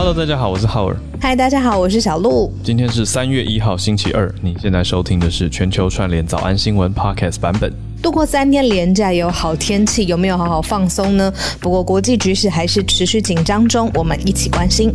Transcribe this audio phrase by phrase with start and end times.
[0.00, 0.96] Hello，大家好，我是浩尔。
[1.20, 2.52] 嗨，大家好，我是小鹿。
[2.62, 4.32] 今天是三月一号，星期二。
[4.40, 7.72] 你现在收听的是全球串联早安新闻 Podcast 版本。
[8.00, 11.34] 度过三天连假，有好天气，有没有好好放松呢？
[11.60, 14.94] 不过国际局势还是持续紧张中，我们一起关心。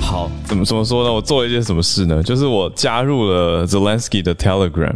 [0.00, 1.12] 好，怎么怎么说呢？
[1.12, 2.22] 我做了一件什么事呢？
[2.22, 4.94] 就是我加入了 Zelensky 的 Telegram，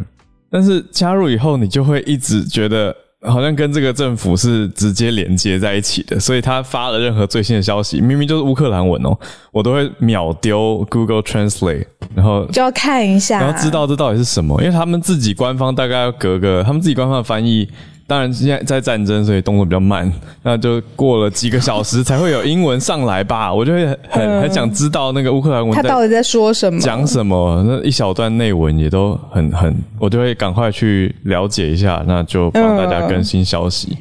[0.50, 2.96] 但是加入以后，你就会一直觉得。
[3.22, 9.16] 好像跟这个政府是直接连接在一起的，所以他发了任何最新的消息，明明就是乌克兰文哦，
[9.50, 17.68] 我都会秒丢 Google Translate，然后就要看一下，然后知道这到底是什么，因为他们自己官方大概要隔个，他们自己官方的翻译。
[18.06, 20.12] 当然，现在在战争，所以动作比较慢。
[20.42, 23.52] 那就过了几个小时才会有英文上来吧？
[23.52, 27.62] 我就会很很想知道那个乌克兰文他到底在说什么，讲什么。
[27.66, 33.96] 那一小段内文也都很很，我就会赶快去了解一下，那就帮大家更新消息。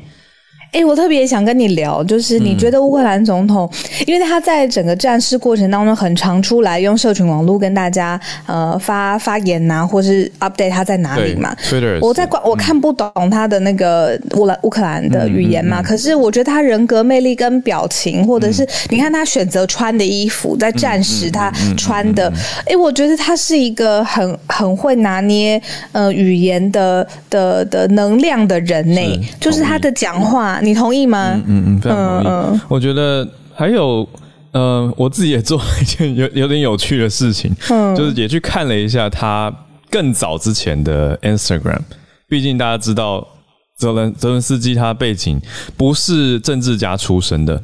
[0.72, 11.54] 哎、欸，我特别想跟你聊，就是你觉得乌克兰总统、嗯，因为他在整个战事过程当中很常出来用社群网络跟大家呃发发言呐、啊，或是 update 他在哪里嘛。
[11.62, 29.02] Twitter，我在我看不懂他的那个乌兰乌克兰的语言嘛、嗯，可是我觉得他人格魅力跟表情，或者是你看他选择穿的衣服，在战时他穿的，哎、欸，我觉得他是一个很很会拿捏呃语言的的的能量的人呢，
[29.38, 30.61] 就是他的讲话。
[30.62, 31.34] 你同意吗？
[31.34, 32.28] 嗯嗯，嗯，非常同意。
[32.28, 34.08] 嗯嗯、我觉得还有，
[34.52, 39.54] 呃，我自己也做了一件有有点有趣的事情，嗯，就是也去看了一下他
[39.90, 41.82] 更早之前的 Instagram。
[42.28, 43.28] 毕竟大家知道
[43.78, 45.42] 泽伦泽伦斯基他背景
[45.76, 47.62] 不是政治家出身的。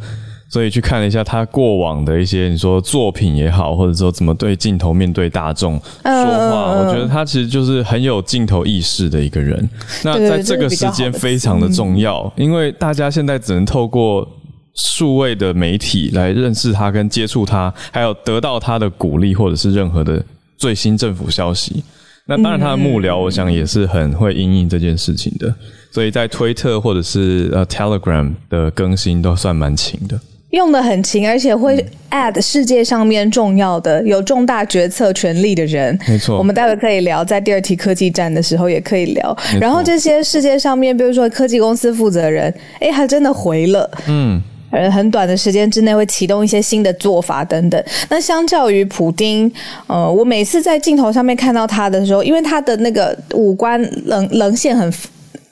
[0.50, 9.70] 所以去看了一下他过往的一些，你说作品也好，或者说怎么对镜头、面对大众说话，我觉得他其实就是很有镜头意识的一个人。
[10.04, 14.28] 那在这个时间非常的重要，因为大家现在只能透过
[14.74, 20.24] 数位的媒体来认识他、跟接触他，还有得到他的鼓励，或者是任何的
[20.56, 21.84] 最新政府消息。
[22.26, 25.54] 那当然，他的幕僚我想也是很会因应这件事情的，
[25.92, 30.20] 所以在推特或者是呃 Telegram 的更新都算蛮勤的。
[30.52, 35.98] 用的很勤，而且会 add 世界上面重要的、有重大决策权力的人。
[36.08, 39.38] 没错，我们待会可以聊，在第二题科技战的时候也可以聊。
[39.60, 43.92] 然后这些世界上面，比如说科技公司负责人，哎，还真的回了。
[44.08, 44.42] 嗯，
[44.90, 47.84] 很短的时间之内会启动一些新的做法等等。
[48.08, 49.52] 那相较于普丁，
[49.88, 54.90] 呃，我每次在镜头上面看到他的时候，因为他的那个五官棱棱线很。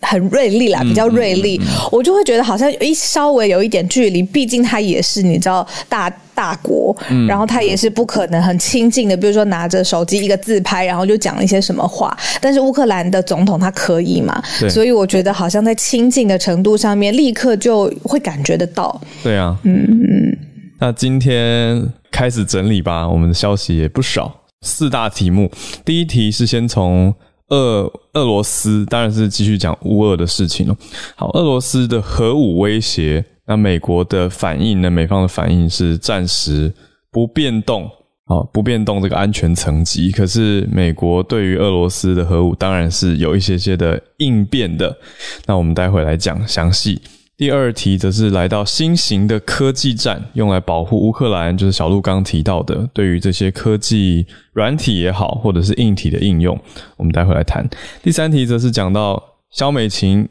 [0.05, 12.15] 很锐利啦，比较锐利，嗯嗯嗯，我就会觉得好像一稍微有一点距离，毕竟他也是你知道大大国，嗯，然后他也是不可能很亲近的，比如说拿着手机一个自拍，然后就讲了一些什么话。
[12.39, 14.41] 但是乌克兰的总统他可以嘛？
[14.69, 19.01] 所以我觉得好像在亲近的程度上面，立刻就会感觉得到。
[19.23, 20.37] 对啊，嗯嗯。
[20.79, 25.49] 那今天开始整理吧，我们的消息也不少，四大题目。
[25.83, 27.13] 第一题是先从。
[27.49, 30.75] 俄俄罗斯当然是继续讲乌俄的事情了。
[31.15, 34.89] 好，俄罗斯的核武威胁，那美国的反应呢？
[34.89, 36.73] 美方的反应是暂时
[37.11, 37.87] 不变动，
[38.25, 40.11] 好，不变动这个安全层级。
[40.11, 44.97] 可是美国对于俄罗斯的核武，当然是有一些些的应变的。
[45.45, 46.99] 那我们待会来讲详细。
[47.37, 56.57] 第二题则是来到新型的科技战，用来保护乌克兰，就是小鹿刚提到的，对于这些科技软体也好，或者是硬体的应用，
[56.95, 57.67] 我们待会来谈。
[58.01, 60.27] 第三题则是讲到肖美琴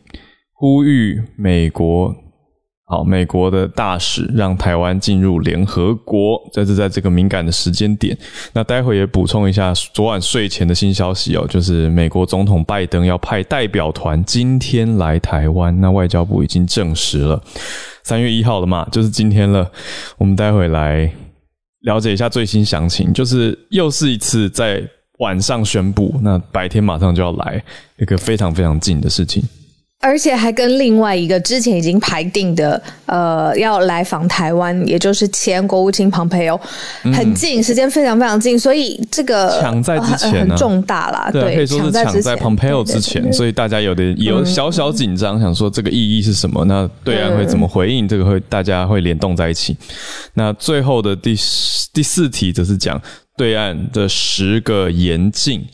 [0.53, 2.24] 呼吁美国。
[2.87, 8.17] 好，美国的大使让台湾进入联合国，这是在这个敏感的时间点。
[8.53, 17.43] 那待会也补充一下昨晚睡前的新消息哦，就是美国总统拜登要派代表团今天来台湾，那外交部已经证实了，
[18.03, 19.71] 三月一号了嘛，就是今天了。
[20.19, 21.11] 我们待会来
[21.81, 24.83] 了解一下最新详情，就是又是一次在
[25.21, 27.65] 晚上宣布，那白天马上就要来，
[27.97, 29.43] 一个非常非常近的事情。
[30.05, 36.61] 而且还跟另外一个之前已经排定的，呃，要来访台湾，也就是前国务卿庞佩欧，
[37.05, 41.31] 很近，时间非常非常近，所以这个抢在之前、啊呃、很重大啦。
[41.33, 46.63] 对，对可以说是抢在庞佩欧之前，所以大家有点有小小紧张、嗯，想说这个意义是什么？
[46.67, 48.07] 那对岸会怎么回应？
[48.07, 49.75] 这个会大家会联动在一起。
[50.35, 51.35] 那最后的第
[51.95, 53.01] 第四题则是讲
[53.39, 55.65] 对岸的十个严禁。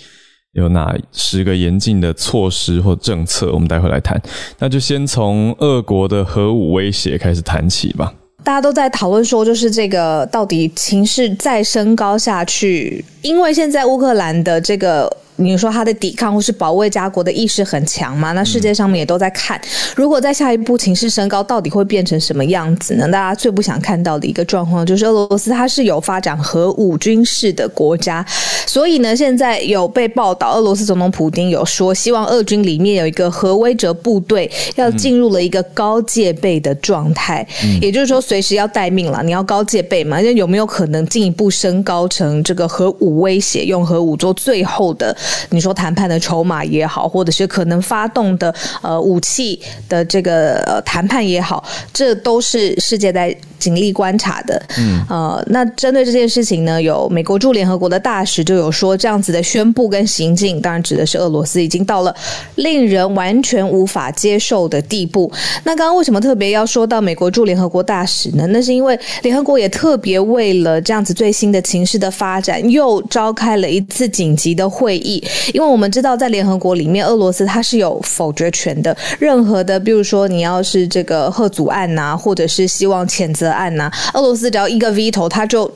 [0.52, 3.52] 有哪十个严禁的措施或政策？
[3.52, 4.20] 我们待会来谈。
[4.58, 8.12] 那就先从俄国的核武威胁开始谈起吧。
[8.42, 15.16] 大家都在讨论说，就是这个到底情势再升高下去，因为现在乌克兰的这个。
[15.40, 18.32] 你说他的抵抗或是保卫家国的意识很强嘛？
[18.32, 19.60] 那世界上面也都在看，
[19.96, 23.08] 如果在下一步情势升高，到底会变成什么样子呢？
[23.10, 28.24] 大家最不想看到的一个状况就是俄罗斯它是有发展核武军事的国家，
[28.66, 39.22] 所以呢，现在有被报道，俄罗斯总统普京有说，希望俄军里面有一个核威慑部队要进入了一个高戒备的状态，嗯、也就是说随时要待命了。
[39.22, 40.20] 你要高戒备嘛？
[40.20, 45.16] 那有没有可能进一步升高成这个核武威胁，用核武做最后的？
[45.50, 54.60] 你说谈判的筹码也好，或者是可能发动的呃武器的这个呃谈判也好，这都是世界在尽力观察的。
[54.78, 62.12] 嗯，呃，那针对这件事情呢，有美国驻联合国的大使就有说，这样子的宣布跟行径，当然指的是俄罗斯已经到了
[62.56, 65.30] 令人完全无法接受的地步。
[65.62, 68.46] 那刚刚为什么特别要说到美国驻联合国大使呢？
[68.48, 75.22] 那是因为联合国也特别为了这样子最新的情势的发展，又召开了一次紧急的会议。
[75.52, 78.96] 因为我们知道，在联合国里面，俄罗斯它是有否决权的。
[79.18, 85.70] 任何的，比如说你要是这个贺阻案呐，或者是希望谴责案呐，俄罗斯只要一个 veto，它就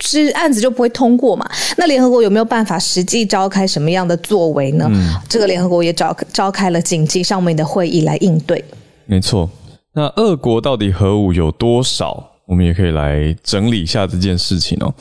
[0.00, 1.48] 是案子就不会通过嘛。
[1.76, 4.86] 那联合国有没有办法实际召开什么样的作为呢？
[4.90, 8.64] 嗯、这个联合国也召召开了紧急上面的会议来应对。
[9.06, 9.48] 没错，
[9.94, 12.30] 那俄国到底核武有多少？
[12.46, 14.94] 我们也可以来整理一下这件事情哦。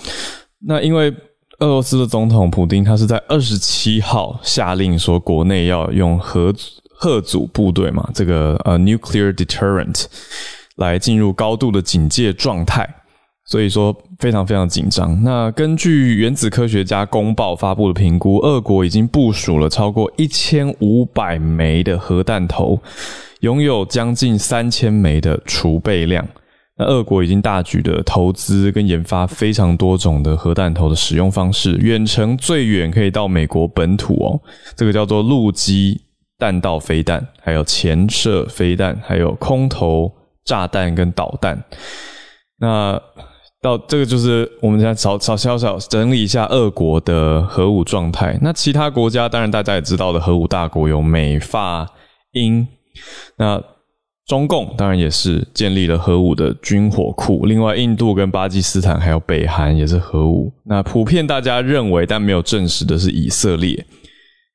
[0.65, 1.13] 那因为。
[1.59, 6.53] 俄罗斯的总统普丁，他是在二十七号下令说，国内要用核
[6.97, 10.05] 核组部队嘛，这个呃 nuclear deterrent
[10.77, 12.87] 来进入高度的警戒状态，
[13.45, 15.21] 所以说非常非常紧张。
[15.23, 22.79] 那根据原子科学家公报发布的评估，俄国已经部署了超过一千五百枚的核弹头，
[23.41, 26.27] 拥有将近三千枚的储备量。
[26.75, 34.41] 那俄国已经大举的投资跟研发非常多种的核弹头的使用方式，远程最远可以到美国本土哦，
[34.75, 36.01] 这个叫做陆基
[36.39, 40.11] 弹道飞弹，还有潜射飞弹，还有空投
[40.45, 41.63] 炸弹跟导弹。
[42.59, 43.01] 那
[43.61, 48.37] 到这个就是我们现在稍稍稍稍整理一下俄国的核武状态。
[48.41, 51.87] 那其他国家当然大家也知道的核武大国有美、法、
[52.31, 52.67] 英，
[53.37, 53.61] 那。
[54.25, 60.49] 中共当然也是建立了核武的军火库，另外印度跟巴基斯坦还有北韩也是核武。
[60.63, 63.85] 那普遍大家认为但没有证实的是以色列，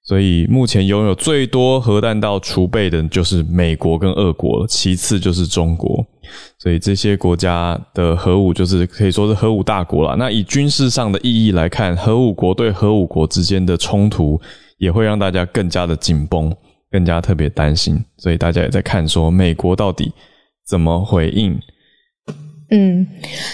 [0.08, 6.02] 所以目前拥有最多核弹道储备的就是美国跟俄国，其次就是中国。
[6.58, 10.16] 所以这些国家的核武就是可以说是核武大国了。
[10.16, 14.40] 那以军事上的意义来看，核武国对核武国之间的冲突
[14.78, 16.50] 也会让大家更加的紧绷。
[16.90, 20.10] 更加特别担心，所以大家也在看说美国到底
[20.66, 21.54] 怎么回应。
[22.70, 23.06] 嗯，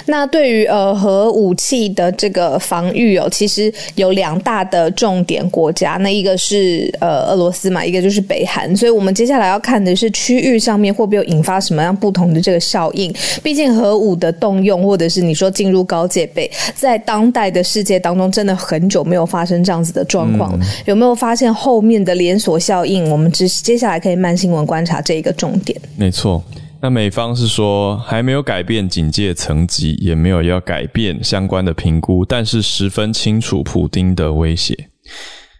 [0.06, 13.14] 那对于呃核武器的这个防御哦，其实有两大的重点国家，那一个是呃俄罗斯嘛，一个就是北韩，所以我们接下来要看的是区域上面会不会有引发什么样不同的这个效应。
[13.40, 20.52] 毕竟核武的动用，或者是你说进入高戒备，在当代的世界当中，真的很久没有发生这样子的状况。
[20.60, 23.08] 嗯、有没有发现后面的连锁效应？
[23.08, 25.80] 我们只接下来可以慢新闻观察这一个重点。
[25.96, 26.42] 没错。
[26.84, 34.76] 那美方是说还没有改变警戒层级，也没有要改变相关的评估，但是十分清楚普丁的威胁。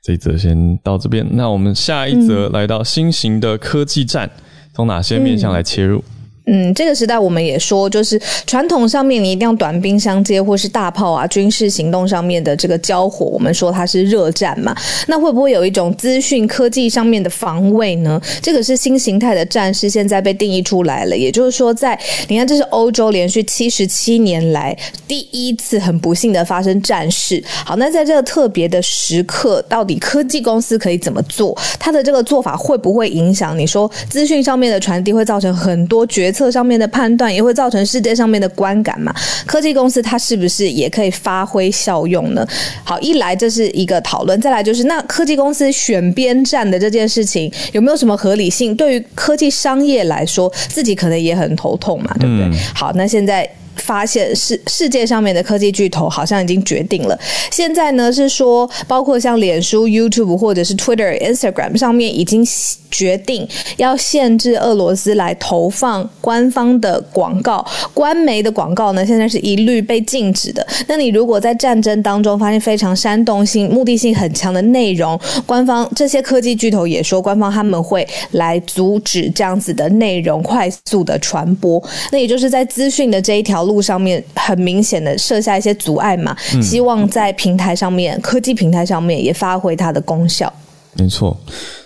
[0.03, 4.31] 这一则先到这边，那我们下一则来到新型的科技战，
[4.75, 6.01] 从哪些面向来切入？
[6.01, 14.77] 嗯，嗯这个时代我们也说，就是传统上面你一定要短兵相接，或是大炮啊，军事行动上面的这个交火，我们说它是热战嘛。
[15.07, 18.21] 那会不会有一种资讯科技上面的防卫呢？
[18.43, 21.17] 这个是新形态的战事，现在被定义出来了。
[21.17, 24.77] 也就是说在，在你看，这是欧洲连续七十七年来
[25.09, 27.43] 第一次很不幸的发生战事。
[27.65, 31.57] 好，那在这个特别的时刻，到底科技公司可以怎么做？
[31.79, 33.59] 它的这个做法会不会影响？
[33.59, 39.15] 你说资讯上面的传递会造成很多决策上面的判断也会造成世界上面的观感嘛？
[39.47, 42.45] 科技公司它是不是也可以发挥效用呢？
[42.83, 48.75] 好，一来这是一个讨论，再来就是那科技公司选边站的这件事情有没有什么合理性？
[48.75, 52.47] 对于科技商业来说，自己可能也很头痛嘛，对不对？
[52.47, 53.49] 嗯、好，那现在。
[53.77, 57.19] 发现世世界上面的科技巨头好像已经决定了，
[57.51, 62.47] 现在呢是说，包括像脸书、YouTube 或者是 Twitter、Instagram 上面已经
[62.95, 63.45] 决定
[63.77, 70.65] 要限制俄罗斯来投放官方的广告，官媒的广告呢现在是一律被禁止的。
[70.87, 81.83] 那你如果在战争当中发现非常煽动性、目的性很强的内容，官方这些科技巨头也说，官方他们会来阻止这样子的内容快速的传播。
[82.13, 83.65] 那也就是在资讯的这一条。
[83.65, 90.53] 路上面很明显的设下一些阻碍嘛，嗯、希望在平台上面，科技平台上面也发挥它的功效。
[90.99, 91.35] 没错，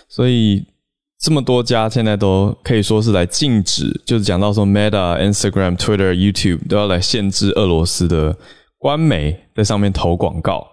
[0.09, 0.61] 所以
[1.21, 8.35] 这么多家现在都可以说是来禁止，就是讲到说 Meta、Instagram、Twitter、YouTube 都要来限制俄罗斯的
[8.77, 10.65] 官媒在上面投广告，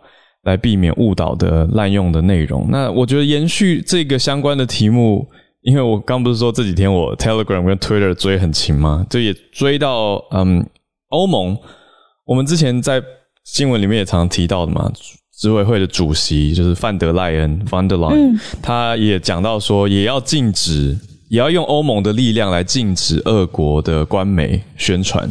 [0.45, 2.67] 来避免误导的滥用的内容。
[2.71, 5.27] 那我觉得延续这个相关的题目。
[5.63, 9.05] 因为我刚不是说这几天我 Telegram 跟 Twitter 追很勤吗？
[9.11, 10.65] 就也追到嗯
[11.09, 11.59] 欧盟。
[12.25, 13.03] 我们之前在
[13.43, 14.89] 新闻里面也常常提到的嘛，
[15.39, 20.97] 执委会的主席就是范德赖恩 （Van der Leyen），嗯，他也讲到说，也要禁止，
[21.29, 25.31] 也要用欧盟的力量来禁止俄国的官媒宣传。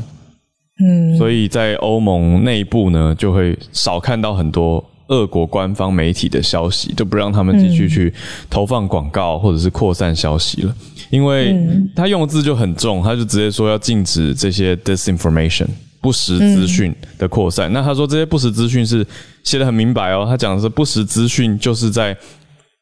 [0.83, 4.83] 嗯，所以在欧盟内部呢，就会少看到很多。
[5.09, 8.11] 俄国官方媒体的消息就不让他们继续去
[8.49, 10.75] 投放广告或者是扩散消息了，
[11.11, 11.55] 因为
[11.95, 15.67] 他用字就很重，他就直接说要禁止这些 disinformation
[16.01, 17.71] 不实资讯的扩散。
[17.71, 19.05] 那他说这些不实资讯是
[19.45, 22.15] 写的很明白哦，他讲的是不实资讯就是在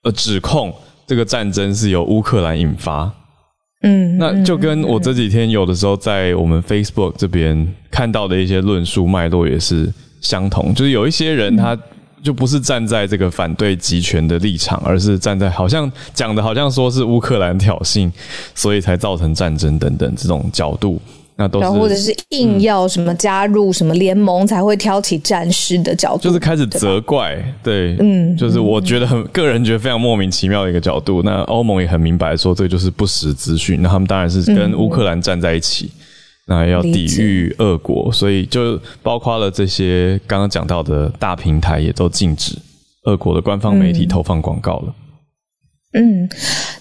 [0.02, 0.74] 呃指控
[1.06, 3.12] 这个战争是由乌克兰引发。
[3.84, 11.78] 嗯，那就跟我这几天有的时候在我们 Facebook 这边看到的一些论述脉络也是相同，就是有一些人他。
[12.24, 18.10] 就不是站在这个反对集权的立场，而是站在好像讲的好像说是乌克兰挑衅，
[18.56, 21.02] 所以才造成战争等等这种角度，
[21.36, 31.22] 那都是或者是硬要什么加入什么联盟才会挑起战事的角度，就是开始责怪，对，对，嗯，就是我觉得很个人觉得非常莫名其妙的一个角度。
[31.24, 35.86] 那欧盟也很明白说这就是不实资讯，那他们当然是跟乌克兰站在一起。
[35.86, 36.00] 嗯
[36.46, 42.54] 那要抵御俄国，所以就包括了这些刚刚讲到的大平台，也都禁止
[43.06, 44.94] 俄国的官方媒体投放广告了。
[45.96, 46.28] 嗯，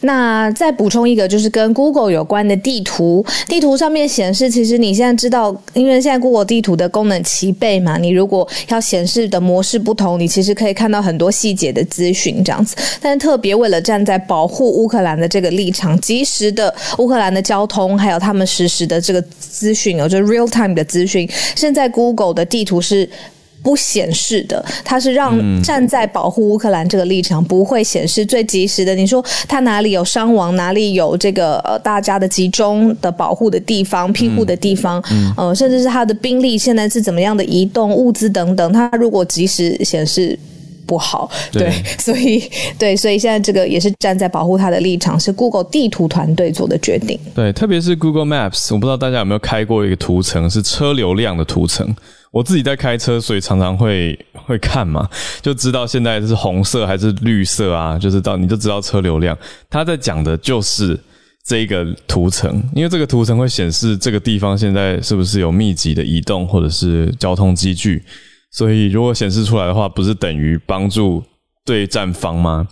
[0.00, 3.22] 那再补充一个，就是跟 Google 有关的地图。
[3.46, 12.74] 地图上面显示，其实你现在知道，因为现在 Google 地图的功能齐备嘛，你如果要显示的模式不同，你其实可以看到很多细节的资讯这样子。
[13.02, 23.06] 但特别为了站在保护乌克兰的这个立场，及时的乌克兰的交通，还有他们实时的这个资讯哦，就是 real time 的资讯，现在 Google 的地图是。
[23.62, 28.94] 不显示的，它是让站在保护乌克兰这个立场，不会显示最及时的。
[28.94, 40.36] 你说它哪里有伤亡，哪里有这个呃大家的集中的保护的地方、庇护的地方，嗯，呃，甚至是它的兵力现在是怎么样的移动、物资等等，它如果及时显示
[40.84, 42.42] 不好，对，对， 所以
[42.76, 47.16] 对，所以现在这个也是站在保护它的立场，是 Google 地图团队做的决定。
[47.32, 51.94] 对，特别是 Google Maps，我不知道大家有没有开过一个图层，是车流量的图层。
[52.32, 55.08] 我自己在开车，所以常常会会看嘛，
[55.42, 59.36] 就知道现在是红色还是绿色啊，就是到你就知道车流量。
[59.68, 60.98] 他在讲的就是
[61.44, 68.02] 这个图层，因为这个图层会显示这个地方现在是不是有密集的移动或者是交通机具，
[68.50, 71.22] 所以如果显示出来的话，不是等于帮助
[71.66, 72.66] 对战方吗？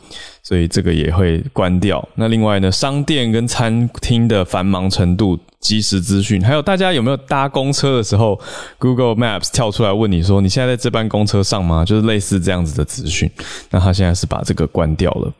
[0.51, 2.07] 所以这个也会关掉。
[2.17, 5.39] 那另外呢，商店跟餐厅的繁忙程度。
[5.61, 8.41] 即时资讯，还有大家有没有搭公车的时候
[8.79, 13.31] ，Google Maps 跳出来问你说：“你现在在这班公车上吗？”就是类似这样子的资讯。
[13.71, 15.31] 那他现在是把这个关掉了。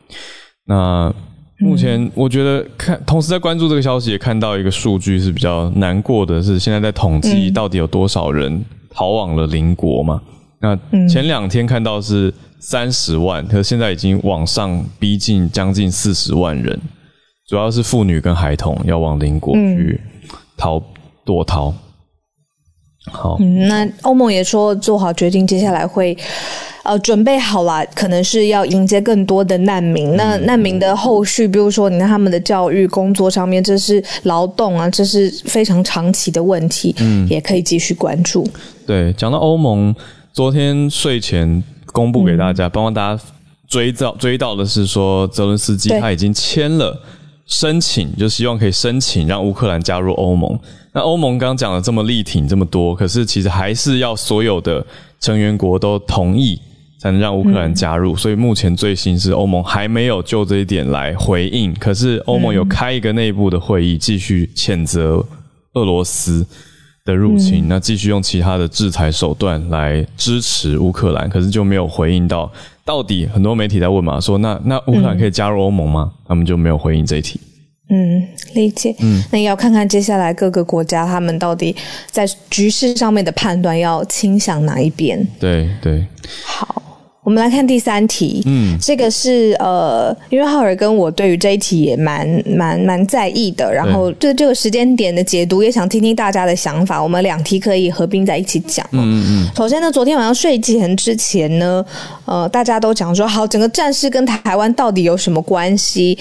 [0.65, 1.11] 那
[1.57, 10.21] 目前我觉得看，同时在关注这个消息，也看到一个数据是比较难过的，是现在在统计到底有多少人逃往了邻国嘛？
[10.61, 10.77] 那
[11.07, 16.79] 前两天看到是三十万，可是现在已经往上逼近将近四十万人，
[17.47, 19.99] 主要是妇女跟孩童要往邻国去。
[20.57, 20.79] 逃
[21.25, 21.73] 躲逃，
[23.11, 23.35] 好。
[23.39, 26.15] 嗯，那欧盟也说做好决定，接下来会
[26.83, 30.15] 呃准备好了，可能是要迎接更多的难民。
[30.15, 38.47] 那难民的后续，比如说你看他们的教育、工作上面，这是劳动啊，这是非常长期的问题，嗯，也可以继续关注。
[38.85, 39.95] 对，讲到欧盟，
[40.33, 43.23] 昨天睡前公布给大家，帮帮、嗯、大家
[43.67, 46.97] 追到追到的是说，泽伦斯基他已经签了。
[47.47, 50.57] 申请就希望可以申请让乌克兰加入欧盟。
[50.93, 54.85] 那欧盟刚刚讲了这么力挺这么多，可是其实还是要所有的
[55.19, 56.57] 成员国都同意
[56.97, 58.13] 才能让乌克兰加入。
[58.13, 61.73] 嗯、所以目前最新是欧盟还没有就这一点来回应。
[61.73, 65.21] 可是欧盟有开一个内部的会议，继续谴责
[65.73, 66.45] 俄罗斯
[67.05, 71.29] 的入侵，嗯、那继续用其他的制裁手段来支持乌克兰。
[71.29, 72.51] 可是就没有回应到。
[72.83, 76.11] 到底很多媒体在问嘛，说那那乌克兰可以加入欧盟吗？
[76.11, 77.39] 嗯、他们就没有回应这一题。
[77.89, 78.95] 嗯，理解。
[78.99, 81.75] 嗯，那也要看看接下来各个国家他们到底
[82.09, 85.25] 在局势上面的判断要倾向哪一边。
[85.39, 86.05] 对对。
[86.43, 86.90] 好，
[87.23, 98.83] 我们来看第三题，嗯，这个是呃，因为浩尔跟我对于这一题也蛮蛮蛮在意的，然后对这个时间点的解读也想听听大家的想法，我们两题可以合并在一起讲。
[98.91, 99.49] 嗯嗯。
[99.55, 101.85] 首先呢，昨天晚上睡前之前呢，
[102.25, 106.17] 呃，大家都讲说，好，整个战事跟台湾到底有什么关系？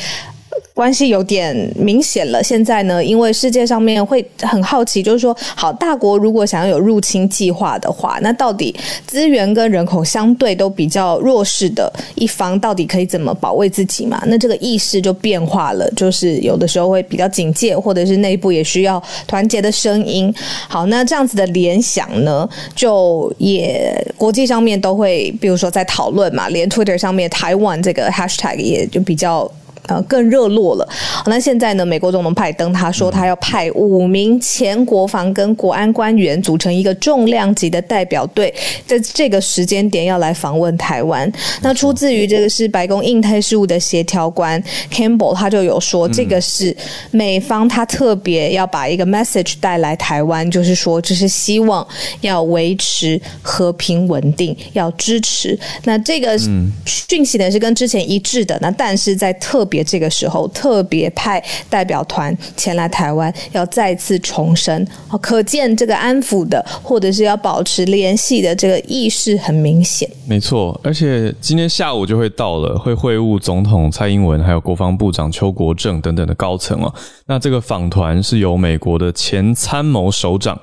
[0.74, 2.42] 关系有点明显了。
[2.42, 8.74] 现在呢，因为世界上面会很好奇，就是说，好，大国如果想要有入侵计划的话，那到底
[9.06, 14.22] 资源跟人口相对都比较弱势的一方，到底可以怎么保卫自己嘛？
[14.26, 20.32] 那这个意识就变化了，就是有的时候会比较警戒，或者是内部也需要团结的声音。
[20.68, 29.50] 好，那这样子的联想呢，就也国际上面都会，比如说在讨论嘛，连 Twitter 上面台湾这个 Hashtag 也就比较。
[29.90, 30.88] 呃，更热络了。
[31.26, 31.84] 那现在呢？
[31.84, 38.54] 美国总统拜登他说，他要派五名前国防跟国安官员组成一个重量级的代表队，
[38.86, 41.30] 在这个时间点要来访问台湾。
[41.60, 46.76] 那出自于这个是白宫印太事务的协调官 Campbell，他就有说，这个是
[47.10, 51.84] 美方他特别要把一个 message 带来台湾，就是说，这是希望
[52.20, 55.58] 要维持和平稳定，要支持。
[55.82, 56.38] 那这个
[56.86, 58.56] 讯息呢是跟之前一致的。
[58.62, 64.86] 那但是在特别这个时候特别派代表团前来台湾，要再次重申，
[65.20, 70.08] 可见这个安抚的或者是要保持联系的这个意识很明显。
[70.26, 76.94] 没错，而且今天下午就会到了，会会晤总统蔡英文，还有国防部长邱国正等等的高层哦。
[77.26, 80.60] 那这个访团是由美国的前参谋首长，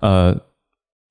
[0.00, 0.36] 呃，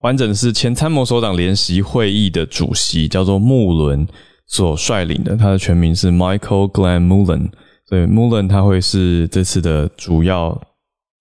[0.01, 4.07] 完整是前参谋首长联席会议的主席，叫做穆伦。
[4.47, 7.49] 所率领的，他的全名是 Michael Glenn Mullen，
[7.89, 10.61] 所以 Mullen 他会是这次的主要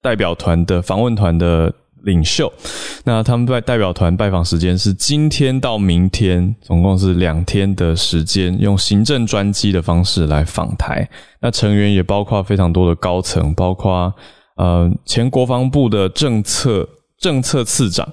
[0.03, 2.53] 代表团的访问团的领袖。
[3.05, 11.09] 那他们代代表团拜访时间是今天到明天，总共是两天的时间，用行政专机的方式来访台。
[11.41, 14.13] 那成员也包括非常多的高层，包括
[14.57, 16.87] 呃前国防部的政策
[17.19, 18.07] 政策次长，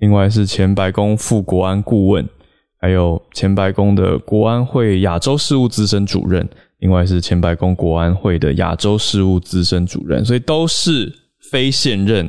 [0.00, 2.28] 另外是前白宫副国安顾问。
[2.80, 11.12] 还有前白宫的国安会亚洲事务资深主任，另外是前白宫国安会的亚洲事务资深主任，所以都是
[11.50, 12.26] 非现任、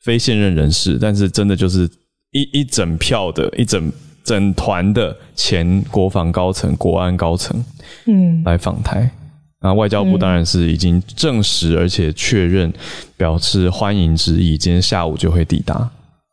[0.00, 1.88] 非现任人士，但是真的就是
[2.32, 3.92] 一一整票的一整
[4.24, 7.64] 整团的前国防高层、国安高层，
[8.06, 9.08] 嗯，来访台。
[9.60, 12.72] 那外交部当然是已经证实而且确认，
[13.16, 15.88] 表示欢迎之意，今天下午就会抵达。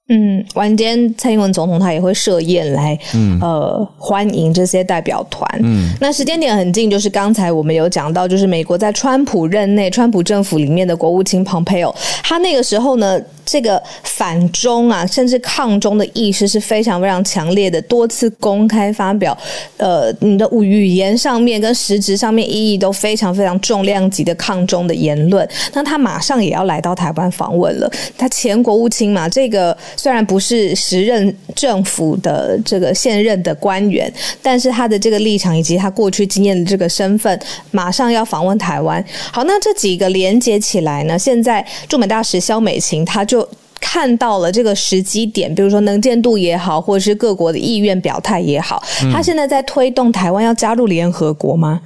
[0.10, 5.48] 嗯，晚间蔡英文总统他也会设宴来，嗯、呃，欢迎这些代表团。
[5.64, 13.20] 嗯，那时间点很近，就是刚才我们有讲到，就是美国在川普任内，川普政府里面的国务卿蓬佩奥，他那个时候呢。
[13.52, 19.36] 这个反中啊，甚至抗中的意识是非常非常强烈的，多次公开发表，
[19.78, 25.50] 呃，你的语言上面跟实质上面意义都非常非常重量级的抗中的言论。
[25.74, 27.92] 那他马上也要来到台湾访问了。
[28.16, 37.38] 他前国务卿嘛，这个虽然不是时任政府的这个现任的官员，但是他的这个立场以及他过去经验的这个身份，
[37.72, 39.04] 马上要访问台湾。
[39.32, 43.48] 好，那这几个连接起来呢，现在驻美大使肖美琴他就。
[43.82, 48.84] 看到了这个时机点，比如说能见度也好，或者是各国的意愿表态也好，
[49.14, 51.80] 他现在在推动台湾要加入联合国吗？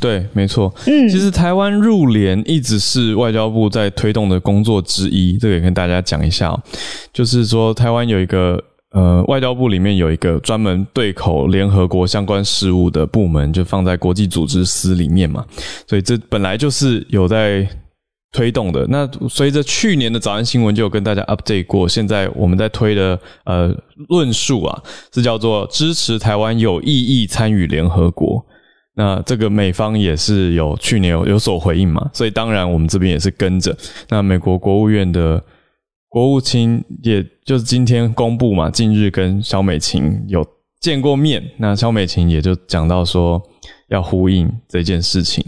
[0.00, 0.72] 对，没错。
[0.86, 6.62] 嗯，其实台湾入联一直是外交部在推动的工作之一，这个也跟大家讲一下哦。
[7.12, 15.44] 就是说，台湾有一个呃，外交部里面有一个专门对口联合国相关事务的部门，就放在国际组织司里面嘛，
[15.86, 17.68] 所以这本来就是有在。
[18.34, 18.86] 推动的。
[18.88, 23.70] 那随着去年的早安新闻就有跟大家 update 过，现在我们在推的呃
[24.08, 28.42] 论述啊，是叫做支持台湾有意义参与联合国。
[28.94, 33.76] 那这个美方也是有去年有有所回应嘛，所以当然我们这边也是跟着。
[34.08, 35.42] 那美国国务院的
[36.08, 40.46] 国务卿也就是今天公布嘛，近日跟萧美琴有
[40.80, 43.42] 见过面，那萧美琴也就讲到说
[43.88, 45.42] 要呼应这件事情。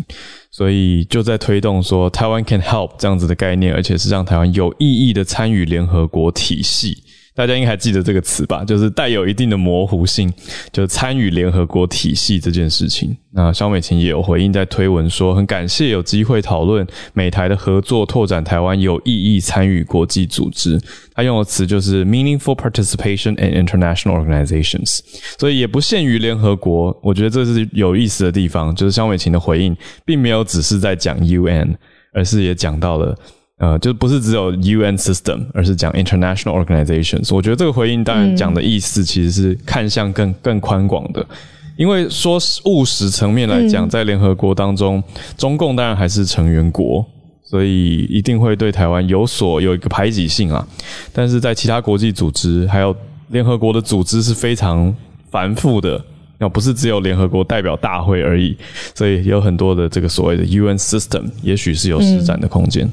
[0.51, 6.97] 所以就在推动说台湾 can help 这样子的概念，而且是让台湾有意义的参与联合国体系。
[7.35, 8.65] 大家应该还记得这个词吧？
[8.65, 10.33] 就是带有一定的模糊性，
[10.73, 13.17] 就参与联合国体系这件事情。
[13.33, 20.81] 那萧美琴也有回应，在推文说，很感谢有机会讨论美台的合作，拓展台湾有意义参与国际组织。
[21.13, 25.01] 他用的词就是 meaningful participation in international organizations，
[25.37, 26.97] 所以也不限于联合国。
[27.03, 31.75] 我觉得这是有意思的地方，就是萧美琴的回应并没有只是在讲 UN，
[32.13, 33.19] 而是也讲到了。
[33.59, 37.33] 呃，就不是只有 UN system，而是讲 international organizations。
[37.33, 41.25] 我觉得这个回应当然讲的意思其实是看向更更宽广的，
[41.77, 45.03] 因为说务实层面来讲，在联合国当中，
[45.37, 47.07] 中共当然还是成员国，
[47.45, 50.67] 所以一定会对台湾有所有一个排挤性啊。
[51.13, 52.95] 但是在其他国际组织，还有
[53.29, 54.93] 联合国的组织是非常
[55.31, 56.05] 繁复的，
[56.39, 58.57] 要不是只有联合国代表大会而已，
[58.97, 62.91] 所以有很多的这个所谓的 UN system，也许是有施展的空间。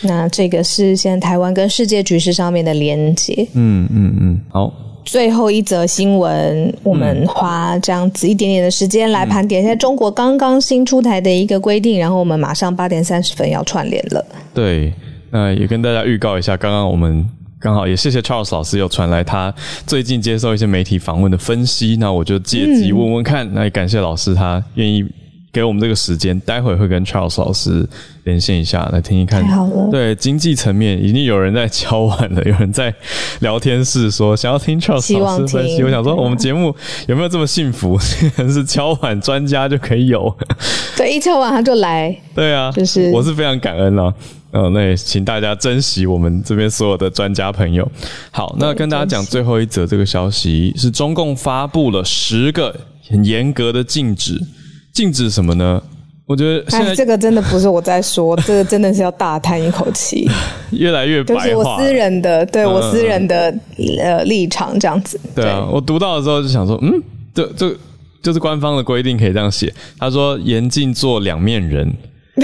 [0.00, 3.46] 那这个是现在台湾跟世界局势上面的连接。
[3.52, 4.72] 嗯嗯嗯，好。
[5.04, 14.24] 最后一则新闻，我们花这样子一点点的时间来盘点一下中国刚刚新出台的一个规定，然后我们马上八点三十分要串联了。
[14.54, 14.92] 对，
[15.30, 17.28] 那也跟大家预告一下，刚刚我们
[17.58, 19.52] 刚好也谢谢 Charles 老师有传来他
[19.88, 23.44] 最近接受一些媒体访问的分析，那我就借机问问看。
[23.48, 25.04] 嗯、那也感谢老师他愿意。
[25.52, 27.86] 给我们这个时间，待会会跟 Charles 老师
[28.24, 29.46] 连线一下，来听一看。
[29.48, 29.88] 好了。
[29.90, 32.94] 对，经济层面已经有人在敲碗了，有人在
[33.40, 35.82] 聊天室说想要听 Charles 老师分析。
[35.82, 36.74] 我想说，我们节目
[37.06, 37.98] 有没有这么幸福？
[38.00, 40.34] 是敲碗专家就可以有？
[40.96, 42.16] 对，一敲碗他就来。
[42.34, 44.12] 对啊，就是我是非常感恩了。
[44.52, 47.86] 嗯、呃，那也请大家珍惜我们这边所有的专家朋友。
[48.30, 52.74] 好，那跟大家讲最后一则这个消息是中共发布了十个
[53.10, 54.40] 很严格的禁止。
[54.92, 55.82] 禁止什么呢？
[56.24, 60.28] 我觉得现在这个真的不是我在说， 这个真的是要大叹一口气。
[60.70, 63.52] 越来越白话，就是我私人的，对我私人的、
[64.24, 65.20] 立场这样子。
[65.34, 67.02] 对啊，我读到的时候就想说，嗯，
[67.34, 67.76] 这这
[68.22, 69.72] 就是官方的规定，可以这样写。
[69.98, 71.92] 他说严禁做两面人。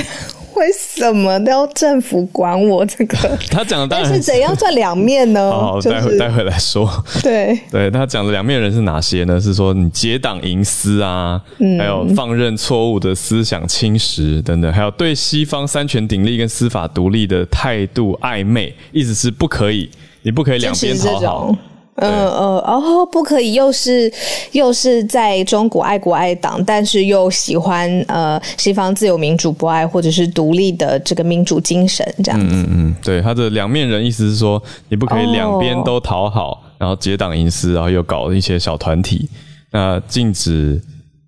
[0.59, 3.17] 为什么都要政府管我这个？
[3.51, 5.51] 他讲的当然是，但是怎样算两面呢？
[5.51, 6.89] 好，待会待会来说。
[7.23, 9.41] 对对，他讲的两面人是哪些呢？
[9.41, 11.41] 是说你结党营私啊，
[11.79, 19.89] 还有放任错误的思想侵蚀等等，还有对西方三权鼎立跟司法独立的态度暧昧，意思是不可以，
[20.23, 21.57] 你不可以两边讨好。
[22.01, 24.13] 嗯嗯，哦，不可以，又是
[24.53, 32.47] 又是在中国爱国爱党，但是又喜欢呃西方自由民主不爱或者是独立的这个民主精神这样子。
[32.51, 39.29] 嗯嗯，对，他的两面人意思是说，你不可以两边都讨好，哦、然后结党营私，然后又搞一些小团体。
[39.71, 40.81] 那禁止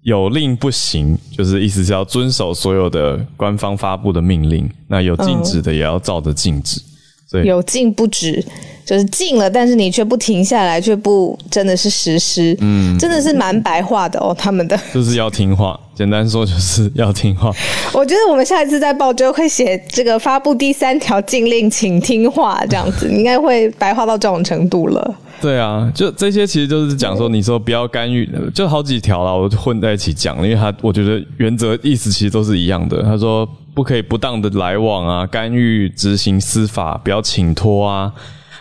[0.02, 4.70] 有令不行，就是意思是要遵守所有的官方发布的命令。
[4.88, 6.80] 那有禁止的也要照着禁止。
[7.28, 8.44] 所以有禁不止，
[8.90, 14.34] 就是禁了，但是你却不停下来，却不真的是实施，嗯，真的是蛮白话的哦。
[14.36, 17.52] 他们的就是要听话，简单说就是要听话。
[17.94, 25.14] 我觉得我们下一次在报就会写这个发布第三条禁令，请听话这样子，应该会白话到这种程度了。
[25.40, 33.04] 对啊，就这些其实就是讲说，你说不要干预，就好几条了，我混在一起讲，因为他我觉得原则意思其实都是一样的。
[33.04, 33.48] 他说。
[33.72, 38.12] 不可以不当的来往啊，干预执行司法，不要请托啊，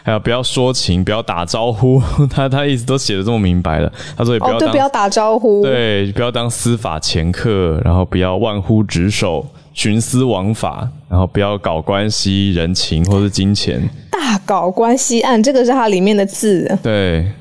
[0.10, 2.02] 还有不要说情，不要打招呼。
[2.32, 3.94] 他他一直都写的这么明白了。
[4.18, 9.46] 他说也不要、哦、对，不要打招呼，对，不要当司法掮客，然后不要玩忽职守、
[9.76, 13.88] 徇私枉法，然后不要搞关系、人情或是金钱。
[14.10, 16.76] 大搞关系案，这个是它里面的字。
[16.82, 17.32] 对，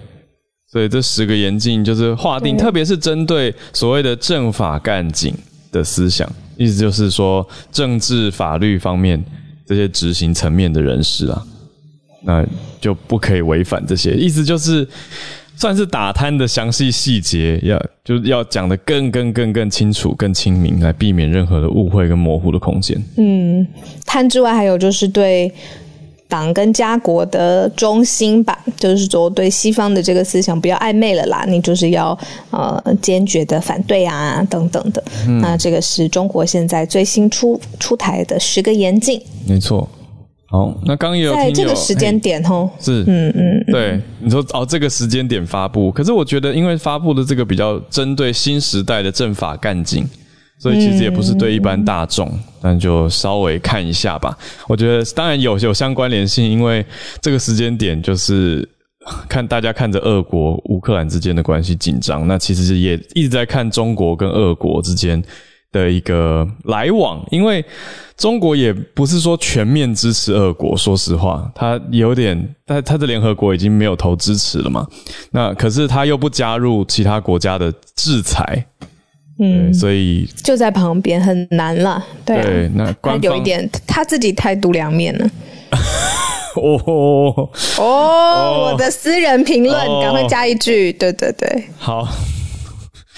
[0.70, 5.34] 所以这十个严禁就是划定，特别是针对所谓的政法干警
[5.72, 6.30] 的思想。
[6.58, 9.24] 意思就是说，政治法律方面
[9.66, 11.42] 这些执行层面的人士啊，
[12.22, 12.44] 那
[12.80, 14.14] 就不可以违反这些。
[14.14, 14.86] 意思就是，
[15.56, 23.02] 算是打贪的详细细节，要就是要讲的更更更更清楚、更清明，来避免任何的误会跟模糊的空间。
[23.16, 23.66] 嗯，
[24.06, 25.52] 贪之外，还有就是对。
[26.30, 32.10] 党跟家国的忠心吧，就是说对西方的这个思想不要暧昧了啦，你就是要
[32.50, 35.02] 呃坚决的反对啊等等的。
[35.26, 39.18] 嗯、那这个是中国现在最新出出台的十个严禁。
[39.46, 39.88] 没错。
[40.50, 50.06] 好，那刚也有在这个时间点哦，是嗯嗯对，你说哦这个时间点发布，可是我觉得因为发布的这个比较针对新时代的政法干警。
[50.60, 54.36] 所以其实也不是对一般大众，嗯、但就稍微看一下吧。
[54.66, 56.84] 我觉得当然有有相关联性，因为
[57.22, 58.68] 这个时间点就是
[59.28, 65.22] 看大家看着俄国乌克兰之间的关系紧张，那其实也一直在看中国跟俄国之间
[65.72, 67.24] 的一个来往。
[67.30, 67.64] 因为
[68.16, 74.86] 中国也不是说全面支持俄国，说实话，他有点，他他的联合国已经没有投支持了嘛。
[75.30, 78.66] 那可是他又不加入其他国家的制裁。
[79.40, 82.04] 嗯，所以就在旁边很难了。
[82.24, 85.30] 对，啊、对，那官方他有一点他自己态度两面了。
[86.56, 90.92] 哦哦，哦，我的私人评论，赶、哦、快加一句。
[90.94, 92.08] 对对对，好，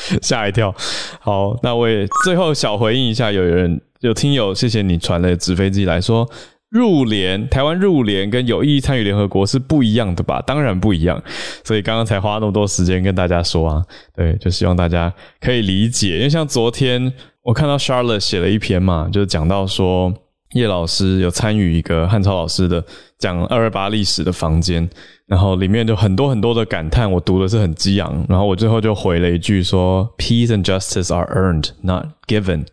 [0.23, 0.75] 吓一跳。
[1.21, 6.29] 好，那我也最后小回应一下，有人有听友，谢谢你传了纸飞机来说，
[6.71, 10.43] 入联，台湾入联跟有意义参与联合国是不一样的吧？
[10.47, 11.23] 当然不一样，
[11.65, 13.83] 所以刚刚才花那么多时间跟大家说啊，
[14.15, 16.17] 对，就希望大家可以理解。
[16.17, 20.13] 因为像昨天我看到 Charlotte 写了一篇嘛，就是讲到说
[20.55, 22.85] 叶老师有参与一个汉超老师的
[23.19, 24.89] 讲二二八历史的房间，
[25.27, 32.67] 然后里面就很多很多的感叹，我读的是很激昂，然后我最后就回了一句说：“Peace and justice are earned, not given。”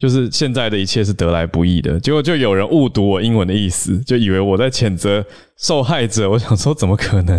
[0.00, 5.22] 就是现在的一切是得来不易的，结果就有人误读我英文的意思，就以为我在谴责
[5.58, 6.30] 受害者。
[6.30, 7.38] 我想说，怎么可能？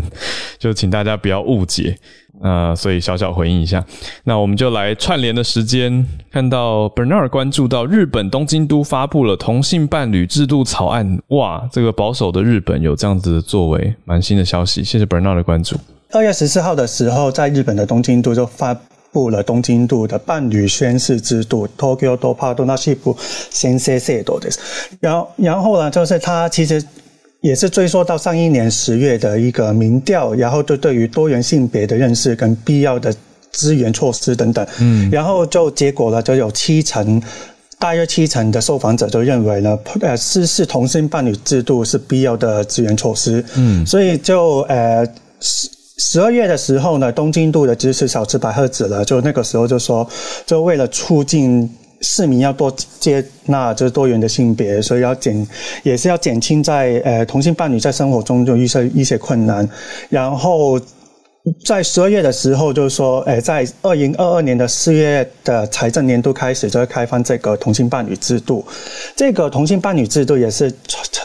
[0.60, 1.98] 就请大家不要误解。
[2.44, 3.84] 呃，所以小小回应一下。
[4.24, 14.84] 那我们就来串联的时间，看到 Bernard 关注到日本东京都发布了同性伴侣制度草案，哇，这个保守的日本有这样子的作为，蛮新的消息。
[14.84, 15.78] 谢谢 Bernard 的关注。
[16.12, 18.78] 二月十四号的时候，在日本的东京都就发。
[19.12, 22.98] 布了东京都的伴侣宣誓制度，Tokyo do Partnership
[23.54, 24.56] Sensei Sedo です。
[25.00, 26.84] 然后，然后呢，就是他其实
[27.42, 33.14] 也是追溯到上一年十月的一个民调，然后就对于多元性别的认识跟必要的
[33.52, 37.22] 资源措施等等，嗯，然后就结果呢，就有七成，
[37.78, 45.06] 大约七成的受访者就认为呢，呃，实施同性伴侣制度是必要的资源措施，嗯，所以就呃
[45.98, 50.08] 十二月的时候呢，东京都的知事小池百合子了，就那个时候就说，
[50.46, 51.70] 就为了促进
[52.02, 55.48] 市民要多接纳就是多元的性别，所以要减，
[55.84, 59.68] 也是要减轻在呃同性伴侣在生活中就一些一些困难。
[60.10, 60.80] 然后
[61.64, 68.66] 在十二月的时候，就是说，呃，在二零二二年的四月的财政年度开始就会开放这个同性伴侣制度。
[69.16, 70.74] 这个同性伴侣制度也是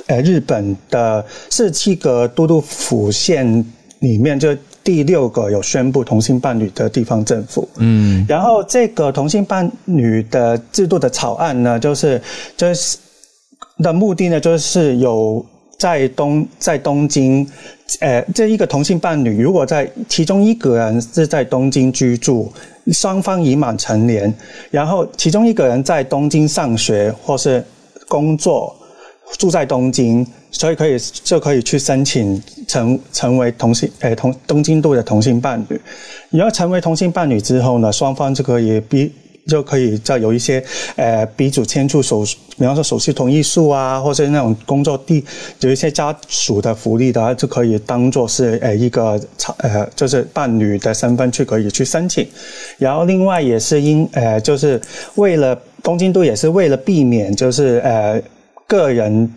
[0.07, 3.65] 呃日本的四七个都道府县。
[4.07, 12.23] 里面就第六个有宣布同性伴侣的地方政府，嗯，然后这个同性伴侣的制度的草案呢，就是
[12.57, 12.97] 就是
[13.79, 15.45] 的目的呢，就是有
[15.77, 17.45] 在东在东京，
[17.99, 22.53] 呃，这一个同性伴侣如果在其中一个人是在东京居住，
[22.93, 24.33] 双方已满成年，
[24.71, 27.65] 然后其中一个人在东京上学或是
[28.07, 28.73] 工作，
[29.37, 30.25] 住在东京。
[30.59, 35.79] 所以可以就可以去申请成成为同性诶同东京都的同性伴侣，
[36.31, 39.13] 你要成为同性伴侣之后呢，双方就可以比
[39.47, 40.65] 就可以再有一些
[40.97, 42.25] 呃彼此签署手，
[42.57, 45.23] 比方说手续同意书啊，或者那种工作地
[45.61, 49.21] 有一些家属的福利的，就可以当做是呃一个
[49.59, 52.27] 呃就是伴侣的身份去可以去申请。
[52.79, 54.81] 然后另外也是因呃就是
[55.17, 58.19] 为了东京都也是为了避免就是呃
[58.67, 59.31] 个人。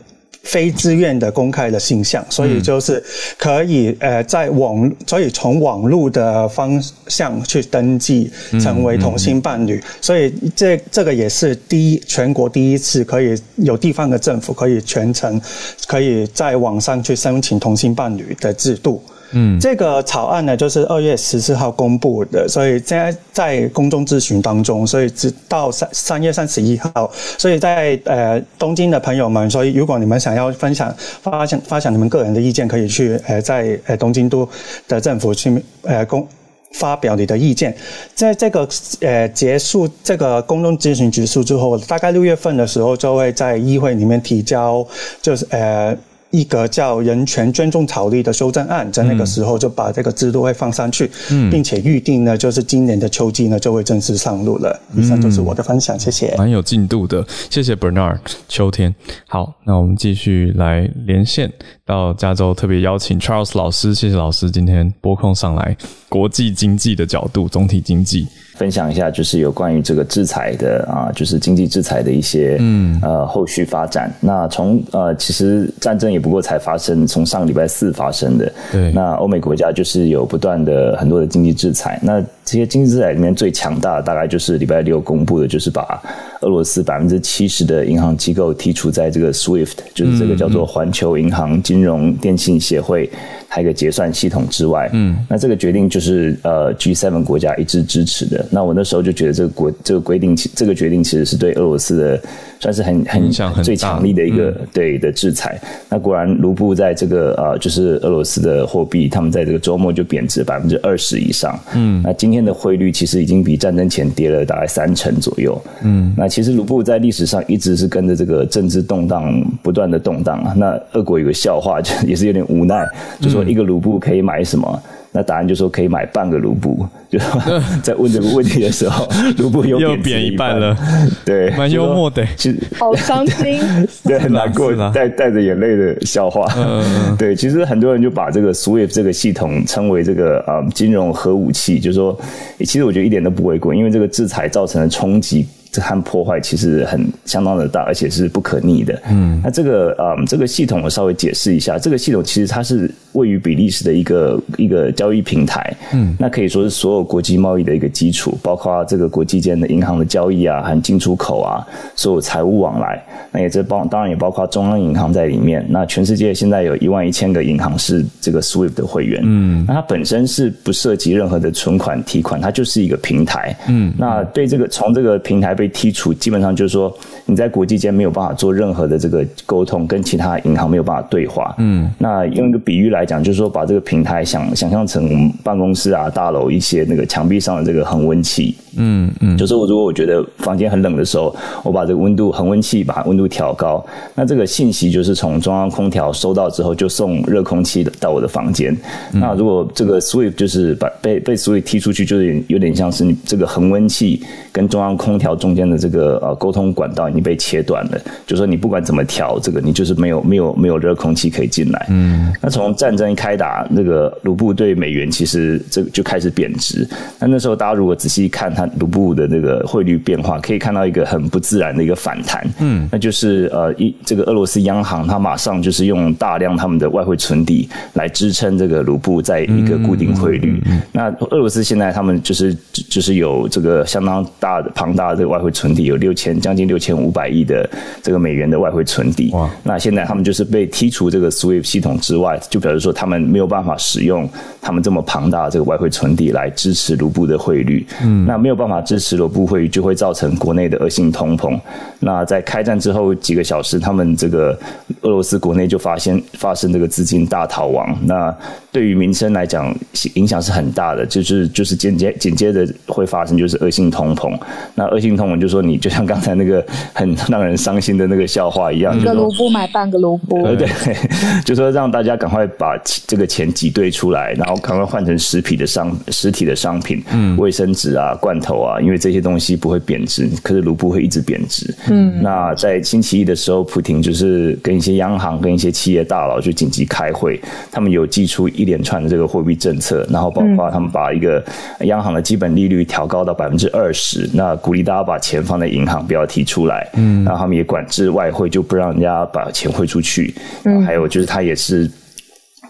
[0.43, 3.03] 非自愿的公开的形象，所以就是
[3.37, 15.39] 可以呃在网，所以从网络的方向去登记成为同性伴侣，所以这这个也是第一全国第一次可以有地方的政府可以全程
[15.87, 19.03] 可以在网上去申请同性伴侣的制度。
[19.31, 34.49] 嗯，这个草案呢，就是二月十四号公布的，所以现在在公众咨询当中，所以直到三三月三十一号，所以在呃东京的朋友们，所以如果你们想要分享、发想、发想你们个人的意见，可以去呃在呃东京都
[34.87, 36.27] 的政府去呃公
[36.73, 37.75] 发表你的意见。
[38.15, 38.67] 在这个
[39.01, 44.83] 呃结束这个公众咨询结束之后，大概六月份的时候，就会在议会里面提交，
[45.21, 45.95] 就是呃。
[46.31, 54.79] 一个叫《人权尊重条例》的修正案，在那个时候就把这个制度会放上去，嗯、并且预定呢，就是今年的秋季呢就会正式上路了。
[54.95, 56.35] 以上就是我的分享，谢谢。
[56.37, 58.19] 蛮有进度的，谢谢 Bernard。
[58.47, 58.93] 秋天，
[59.27, 61.51] 好，那我们继续来连线
[61.85, 65.75] 到加州，特别邀请 Charles 老师，谢谢老师今天拨空上来，
[66.07, 68.27] 国际经济的角度，总体经济。
[68.59, 74.13] 分享一下，就是有关于这个制裁的啊，就是经济制裁的一些嗯呃后续发展。
[74.19, 78.51] 那从呃其实战争也不过才发生，从上个礼拜四发生的。
[78.69, 78.91] 对。
[78.91, 81.97] 那欧美国家就是有不断的很多的经济制裁。
[82.03, 86.01] 那这些经济制裁里面最强大的，大概就是礼拜六公布的，就是把
[86.41, 93.09] 俄罗斯百分之七十的银行机构剔除在这个 SWIFT，就是这个叫做环球银行金融电信协会。
[93.51, 98.45] 还有一个结算系统之外，嗯，那这个决定就是呃 G7 国家一致支持的。
[98.51, 102.21] 那我那时候就觉得这个国这个规定，这个决定其实是对俄罗斯的
[102.59, 103.31] 算是很很
[103.63, 105.59] 最强力的一个、嗯、对的制裁。
[105.89, 111.57] 那果然卢布在这个呃就是俄罗斯的货币，他们在这个周末就贬值百分之二十以上。
[111.73, 115.59] 嗯，那今天的汇率其实已经比战争前跌了大概三成左右。
[115.83, 120.53] 嗯，那其实卢布在历史上一直是跟着这个政治动荡不断的动荡啊。
[120.55, 122.85] 那俄国有个笑话，就也是有点无奈，
[123.21, 124.83] 就说一个卢布可以买什么？
[125.11, 127.17] 那答案就说可以买半个卢布，就
[127.81, 129.07] 在问这个问题的时候，
[129.39, 130.77] 卢布又贬一半了，
[131.25, 133.59] 对，蛮幽默的，其实好伤心，
[134.05, 142.15] 对，很难过，带带着眼泪的笑话，嗯，对，其实很多人就把这个 SWIFT 这个系统称为这个啊金融核武器，就是说，
[142.59, 145.47] 其实我觉得一点都不为过，因为这个制裁造成的冲击。
[145.71, 148.99] 这和破坏其实很相当的大，而且是不可逆的。
[149.09, 155.71] 嗯，那这个嗯，这个系统我稍微解释一下，这个系统其实它是位于比利时的一个一个交易平台。
[155.93, 161.61] 嗯，那可以说是所有国际贸易的一个基础，包括这个国际间的银行的交易啊，和进出口啊，
[161.95, 162.99] 所有财务往来。
[163.31, 165.63] 那也这包当然也包括中央银行在里面。
[165.69, 169.21] 那全世界现在有一万一千个银行是这个 SWIFT 的会员。
[169.23, 173.55] 嗯，那它本身是不涉及任何的存款提款，它就是一个平台。
[173.67, 175.58] 嗯，那对这个从这个平台。
[175.59, 176.89] 被剔除，基本上就是说
[177.25, 181.53] 你在国际间没有办法做任何的这个沟通，跟其他银行没有办法对话。
[181.57, 188.55] 嗯，那用一个比喻来讲，就是说把这个平台想想象成我们办公室啊、大楼一些那个墙壁上的这个恒温器。
[188.77, 198.73] 嗯嗯，就是我如果我觉得房间很冷的时候，我把这个温度恒温器把温度调高，那这个信息就是从中央空调收到之后就送热空气到我的房间。
[199.11, 199.19] 嗯。
[199.19, 204.21] 那如果这个 SWIFT 就是把被被 SWIFT 踢出去，就是有点像是你这个恒温器
[204.53, 205.48] 跟中央空调中。
[205.49, 211.87] 中间的这个呃沟通管道已经被切断了，就说你不管怎么调，这个你就是没有没有没有热空气可以进来。
[211.89, 216.87] 嗯，那从战争一开打，那个卢布对美元其实这个就开始贬值。
[217.17, 222.47] 那那时候大家如果仔细看它卢布的那个汇率变化，可以看到一个很不自然的一个反弹。
[222.59, 230.51] 嗯，那就是呃一这个俄罗斯央行它马上就是用大量他们的外汇存底来支撑这个卢布在一个固定汇率。
[230.51, 230.81] 嗯嗯嗯嗯。
[230.91, 237.67] 那俄罗斯现在他们就是就是有这个相当大的庞大的这个外汇存底有六千将近六千五百亿的
[238.03, 239.49] 这个美元的外汇存底，哇！
[239.63, 244.29] 那现在他们就是被剔除这个 SWIFT 系统之外，就表示说他们没有办法使用
[244.61, 247.87] 他们这么庞大的这个外汇存底来支持卢布的汇率。
[248.03, 251.57] 嗯，那没有办法支持卢布汇率，就会造成国内的恶性通膨。
[252.01, 254.57] 那在开战之后几个小时，他们这个
[255.01, 257.97] 俄罗斯国内就发现发生这个资金大逃亡。
[258.03, 258.35] 那
[258.71, 259.73] 对于民生来讲，
[260.15, 264.37] 影响是很大的，就是就是间接紧接着会发生就是恶性通膨。
[264.75, 266.63] 那恶性通我就说，你就像刚才那个
[266.93, 270.67] 很让人伤心的那个笑话一样，一个卢布买半个卢布，对，
[271.45, 281.73] 就说让大家赶快把这个钱挤兑出来，然后赶快换成实体的商实体的商品，嗯，卫生纸啊、罐头啊，因为这些东西不会贬值，可是卢布会一直贬值。
[281.89, 287.39] 嗯，那在星期一的时候，普廷就是跟一些央行、跟一些企业大佬就紧急开会，
[287.71, 291.43] 他们有寄出一连串的这个货币政策，然后包括他们把一个
[291.81, 296.89] 央行的基本利率调高到百分之二十，那鼓励大家把钱放在银行，不要提出来。
[296.95, 300.33] 嗯，然后他们也管制外汇，就不让人家把钱汇出去。
[300.63, 301.89] 嗯，还有就是他也是，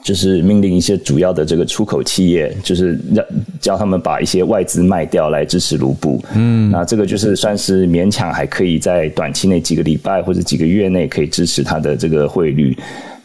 [0.03, 3.25] 就是命令一些主要的这个出口企业，就是让
[3.61, 6.23] 叫他们把一些外资卖掉来支持卢布。
[6.33, 12.75] 嗯，那这个就是算是勉强还可以在短期内几个礼拜或者几个月内可以支持他的这个汇率。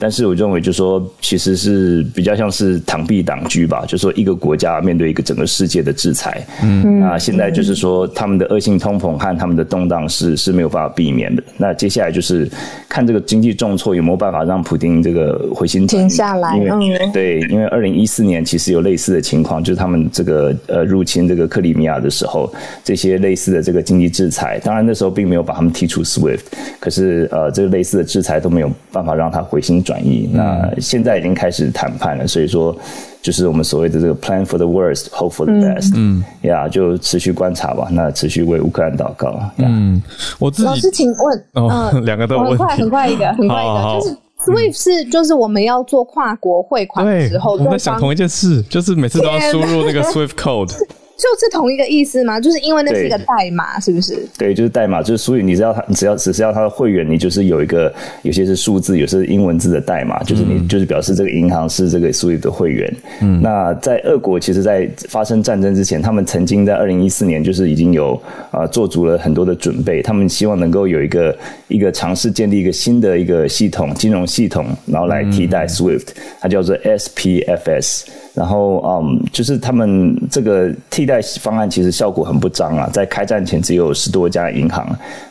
[0.04, 3.86] 但是我认为，就是说，其实是比较像是螳臂挡车吧。
[3.86, 11.42] 就是说，一个国家面对一个整个世界的制裁，嗯，那现在就是说，他们的恶性通膨和他们的动荡是是没有办法避免的。
[11.56, 12.46] 那接下来就是
[12.86, 16.54] 看这个经济重挫有没有办法让普丁这个回心停下来。
[16.54, 22.52] 因为对，因为二零一四年其实有类似的情况，就是他们这个呃入侵这个克里米亚的时候，
[22.84, 26.40] 这些类似的这个经济制裁，当然那时候并没有把他们踢出 SWIFT，
[26.78, 32.74] 可是呃这个类似的制裁都没有办法让他回心转意，那现在已经开始谈判了，所以说
[33.20, 39.38] 就是我们所谓的这个 plan for the worst, hope for the best，嗯，呀，就持续观察吧，那持续为乌克兰祷告。
[39.58, 40.02] 嗯，
[40.38, 50.72] 我自己老师请问，哦， 两个都很快很快一个，很快一个，就是 SWIFT 是就是我们要做跨国汇款的时候，我们在想同一件事，就是每次都要输入那个 SWIFT code。
[51.16, 52.40] 就是同一个意思吗？
[52.40, 54.18] 就是因为那是一个代码，是不是？
[54.36, 62.92] 对，就是代码，就是所以你知道他，你只要只是要他的会员，你就是有一个，有些是数字，有些是英文字的代码，就是你就是表示这个银行是这个 SWIFT 的会员。
[63.22, 71.36] 嗯，那在俄国，其实，在发生战争之前，他们曾经在二零一四年就是已经有啊、呃、做足了很多的准备，他们希望能够有一个
[71.68, 76.08] 一个尝试建立一个新的一个系统，金融系统，然后来替代 SWIFT，
[76.40, 78.02] 它叫做 SPFS。
[78.34, 84.84] 然后，嗯，就是他们这个替代方案其实效果很不彰啊，在开战前只有十多家银行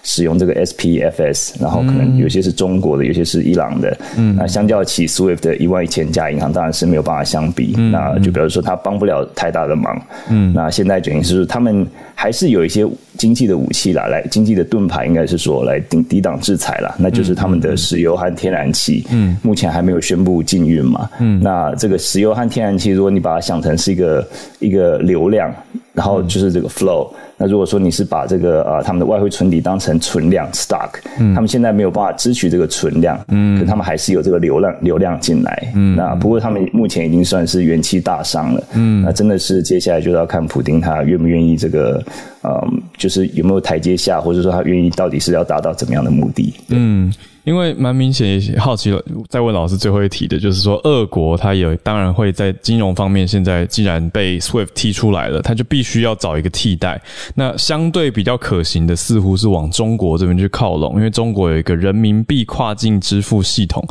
[0.04, 11.86] 使用这个 SPFS，然后可能有些是中国的，有些是伊朗的，嗯，那相较起 SWIFT 的一万一千家银行，当然是没有办法相比，嗯那就比如说它帮不了太大的忙，嗯，那现在等于是他们
[12.16, 12.88] 还是有一些
[13.18, 19.06] 经济的武器啦，来经济的盾牌，应该是说来抵抵挡制裁啦，那就是他们的石油和天然气。
[19.12, 21.10] 嗯，目前还没有宣布禁运嘛。
[21.20, 24.28] 嗯，那这个石油和天然气，如果你把它想成是一个
[24.60, 25.54] 一个流量，
[25.94, 27.12] 然后就是这个 flow。
[27.36, 30.90] 那如果说你是把这个呃他们的外汇存底当成存量 stock，
[31.20, 42.04] 嗯，他们现在没有办法支取这个存量，嗯，可他们还是有这个流量流量进来，嗯，那不过他们目前已经算是元气大伤了，嗯，那真的是接下来就要看普丁他愿不愿意这个，
[42.44, 47.12] 嗯，就是有没有台阶下，或者说他愿意到底是要达到怎么样的目的，嗯。
[47.44, 49.04] 因为蛮明显，好奇了。
[49.28, 57.02] 再问老师最后一题的，就是说，俄国它也当然会在金融方面，现在既然被 SWIFT 踢出来了，它就必须要找一个替代。
[57.36, 63.86] 那相对比较可行的，似乎是往中国这边去靠拢，因为中国有一个人民币跨境支付系统，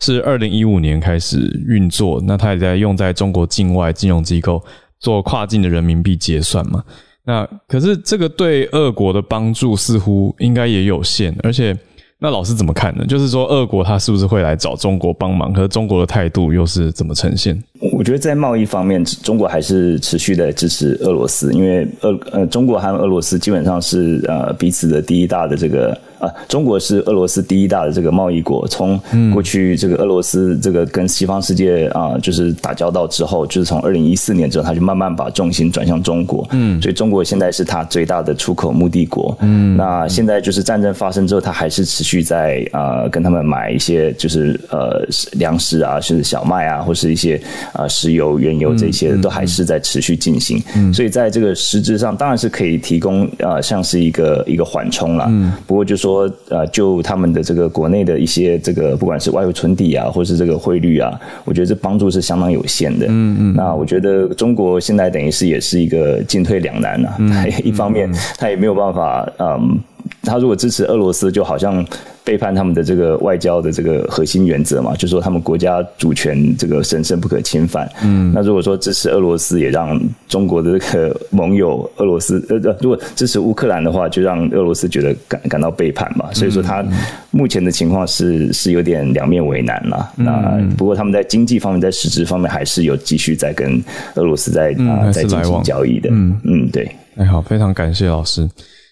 [0.00, 4.62] 是二零一五年开始运作，那它也在用在中国境外金融机构
[5.00, 6.84] 做跨境的人民币结算嘛。
[7.24, 11.74] 那可是这个对俄国的帮助似乎应该也有限，而且。
[12.20, 13.06] 那老师怎么看呢？
[13.06, 15.52] 就是说，俄国他是不是会来找中国帮忙？
[15.52, 17.62] 可是中国的态度又是怎么呈现？
[17.80, 25.98] 我觉得在贸易方面，中国还是持续的支持俄罗斯，因为俄呃，中国和俄罗斯基本上是呃彼此的第一大的这个。
[26.18, 28.66] 啊，中国是俄罗斯第一大的这个贸易国。
[28.66, 29.00] 从
[29.32, 36.44] 过去这个俄罗斯这个跟西方世界啊，就是打交道之后，就是从二零一四年之后，他就慢慢把重心转向中国。
[36.50, 39.38] 嗯，所以中国现在是他最大的出口目的国。
[39.42, 47.40] 嗯，那现在就是战争发生之后，他还是持续在啊跟他们买一些就是呃粮食啊，甚至小麦啊，或是一些
[47.72, 50.60] 啊石油、原油这些都还是在持续进行。
[50.74, 55.26] 嗯，所以在这个实质上，当然是可以提供啊，像是一个一个缓冲了。
[55.28, 56.08] 嗯，不过就说。
[56.08, 61.12] 说呃，就他们的这个国内的一些这个，不管是外汇存底啊，或是这个汇率啊，
[61.44, 63.04] 我觉得这帮助是相当有限的。
[63.10, 63.54] 嗯嗯。
[63.54, 67.14] 那我觉得中国现在等于是也是一个进退两难啊。
[67.18, 67.46] 嗯。
[67.62, 69.78] 一方面，他也没有办法，嗯，
[70.22, 71.84] 他如果支持俄罗斯，就好像。
[72.24, 77.90] 背叛他们的这个外交的这个核心原则嘛，就是说他们国家主权这个神圣不可侵犯。
[78.02, 86.30] 嗯，那如果说支持俄罗斯，也让中国的这个盟友俄罗斯 呃呃，如果支持乌克兰的话，就让俄罗斯觉得感感到背叛嘛。
[86.34, 86.84] 所以说他
[87.30, 90.12] 目前的情况是是有点两面为难了。
[90.18, 93.82] 嗯、那不过他们在经济方面，在实质方面还是有继续在跟
[94.16, 96.10] 俄罗斯在、嗯、啊在进行交易的。
[96.12, 96.86] 嗯嗯，对。
[97.16, 98.46] 哎好，非常感谢老师，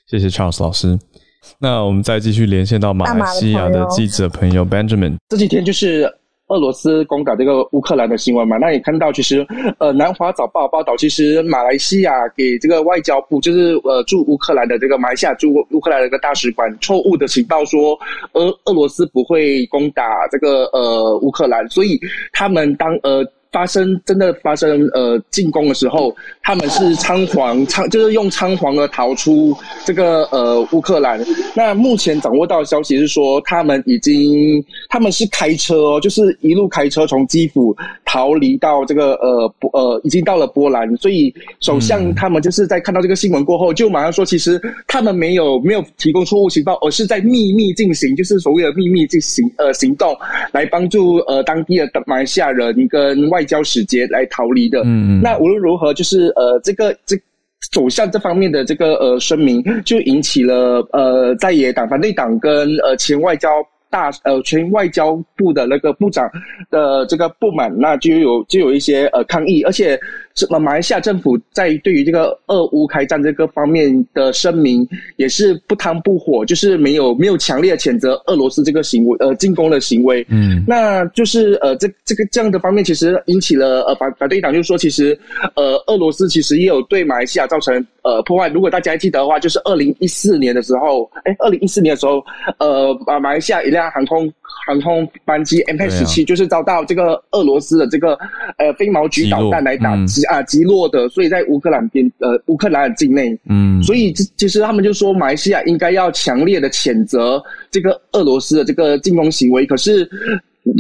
[0.07, 0.98] 谢谢 Charles 老师。
[1.59, 5.16] 那我们再继续连线到马来西亚的记者朋友 Benjamin。
[5.28, 6.02] 这几天就是
[6.48, 9.46] 俄罗斯攻打这个乌克兰的新闻嘛，那也看到其实
[9.78, 17.98] 呃南华早报报道，其实马来西亚给这个外交部，就是呃驻乌克兰的这个马来西亚驻乌克兰的一个大使馆错误的情报说，
[18.32, 21.98] 俄俄罗斯不会攻打这个呃乌克兰，所以
[22.32, 23.24] 他们当呃。
[23.51, 31.18] 发生真的发生呃进攻的时候，他们是仓皇仓就是用仓皇的逃出这个呃乌克兰。
[31.55, 37.74] 那目前掌握到的消息是说，他们已经他们是开车哦，就是一路开车从基辅
[38.05, 40.94] 逃离到这个呃波呃已经到了波兰。
[40.99, 50.14] 所以首相他们就是在看到这个新闻过后，就马上说，其实他们没有没有提供错误情报，而是在秘密进行，就是所谓的秘密进行呃行动，
[50.53, 53.45] 来帮助呃当地的马来西亚人跟外。
[53.47, 54.82] 交使节来逃离的，
[55.22, 57.16] 那无论如何，就是呃，这个这
[57.72, 63.49] 走向这方面的这个呃声明，就引起了呃在野党、反对党跟呃前外交
[63.88, 66.28] 大呃前外交部的那个部长
[66.70, 69.99] 的这个不满，那就有就有一些呃抗议，而且。
[70.37, 70.59] 什么？
[70.59, 80.26] 马来西亚政府在对于这个俄乌开战这个方面的声明也是不汤不火，就是没有没有强烈的谴责俄罗斯这个行为，呃，进攻的行为。
[80.28, 85.18] 嗯，那就是呃，这这个这样的方面，其实引起了呃反反对党，就是说，其实
[85.55, 88.49] 呃，俄罗斯其实也有对马来西亚造成呃破坏。
[88.49, 92.22] 如果大家还记得的话，就是二零一四年的时候，哎，二零一四年的时候，
[92.59, 94.30] 呃，马马来西亚一辆航空
[94.66, 98.18] 航空班机 MH 17就是遭到这个俄罗斯的这个
[98.58, 100.24] 呃飞毛举导弹来打击。
[100.24, 107.40] 啊，击落的，所以在乌克兰边，呃，乌克兰的境内，嗯，所以其实他们就说，马来西亚应该要强烈的谴责
[107.70, 110.08] 这个俄罗斯的这个进攻行为，可是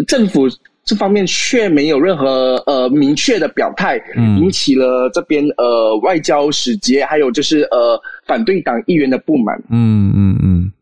[0.08, 0.48] 政府
[0.84, 10.72] 这方面却没有任何呃明确的表态，嗯，引起了这边呃外交使节还有就是呃反对党议员的不满，嗯嗯嗯。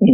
[0.00, 0.06] 嗯，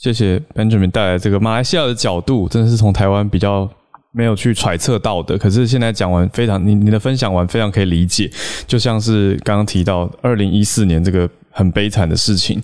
[0.00, 3.70] 谢谢 Benjamin 带来这个马来西亚的角度，真的是从台湾比较。
[4.12, 8.28] 没有去揣测到的，可是现在讲完非常，你你的分享完非常可以理解，
[8.66, 12.60] 就像是刚刚提到二零一四年这个很悲惨的事情，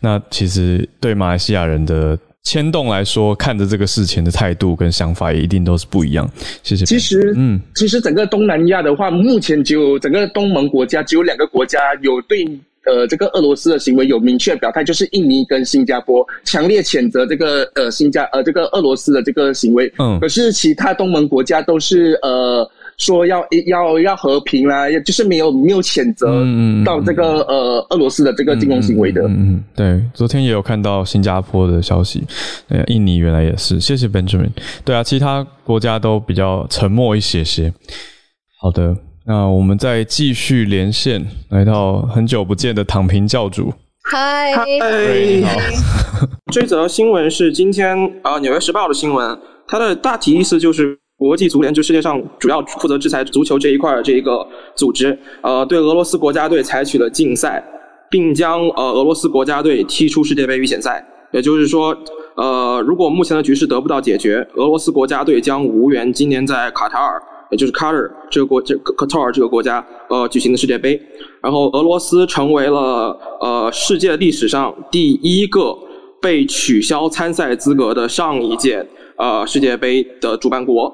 [0.00, 6.26] 那其实对马来西亚人的牵动来说，看着这个事情的态度跟想法也一定都是不一样。
[6.62, 6.86] 谢谢。
[6.86, 12.58] 其实，嗯，其实整个东南亚的话，目前只有整个东盟国家只有两个国家有对。
[12.86, 19.92] 呃这个俄罗斯的行为有明确表态，就是印尼跟新加坡强烈谴责这个呃新加呃这个俄罗斯的这个行为。
[19.98, 22.68] 嗯，可是其他东盟国家都是呃。
[22.98, 26.42] 说要要要和平啦，就是没有没有谴责
[26.82, 29.20] 到这个、嗯、呃俄罗斯的这个进攻行为的。
[29.24, 32.24] 嗯，嗯，对，昨天也有看到新加坡的消息，
[32.68, 33.78] 呃，印尼原来也是。
[33.78, 34.48] 谢谢 Benjamin。
[34.82, 37.70] 对啊，其他国家都比较沉默一些些。
[38.58, 38.96] 好的，
[39.28, 43.72] 那我们再继续连线，来到很久不见的躺平教主。
[44.04, 44.66] 嗨，嗨，
[45.42, 45.60] 好。
[46.52, 50.98] 这则新闻是今天啊《纽约时报》的新闻，它的大体意思就是。
[51.18, 54.46] 国际足联就世界上主要负责制裁足球这一块的这一个
[54.76, 57.64] 组织，呃，对俄罗斯国家队采取了禁赛，
[58.10, 61.02] 并将呃俄罗斯国家队踢出世界杯预选赛。
[61.32, 61.96] 也就是说，
[62.36, 67.18] 呃，如果目前的局势得不到解决，俄罗斯国家队将无缘今年在卡塔尔，
[67.50, 71.00] 也就是 Qatar 这个国这个 Qatar 这个国家呃举行的世界杯。
[71.42, 75.76] 然后，俄罗斯成为了呃世界历史上第一个
[76.20, 78.84] 被取消参赛资格的上一届
[79.16, 80.92] 呃世界杯的主办国。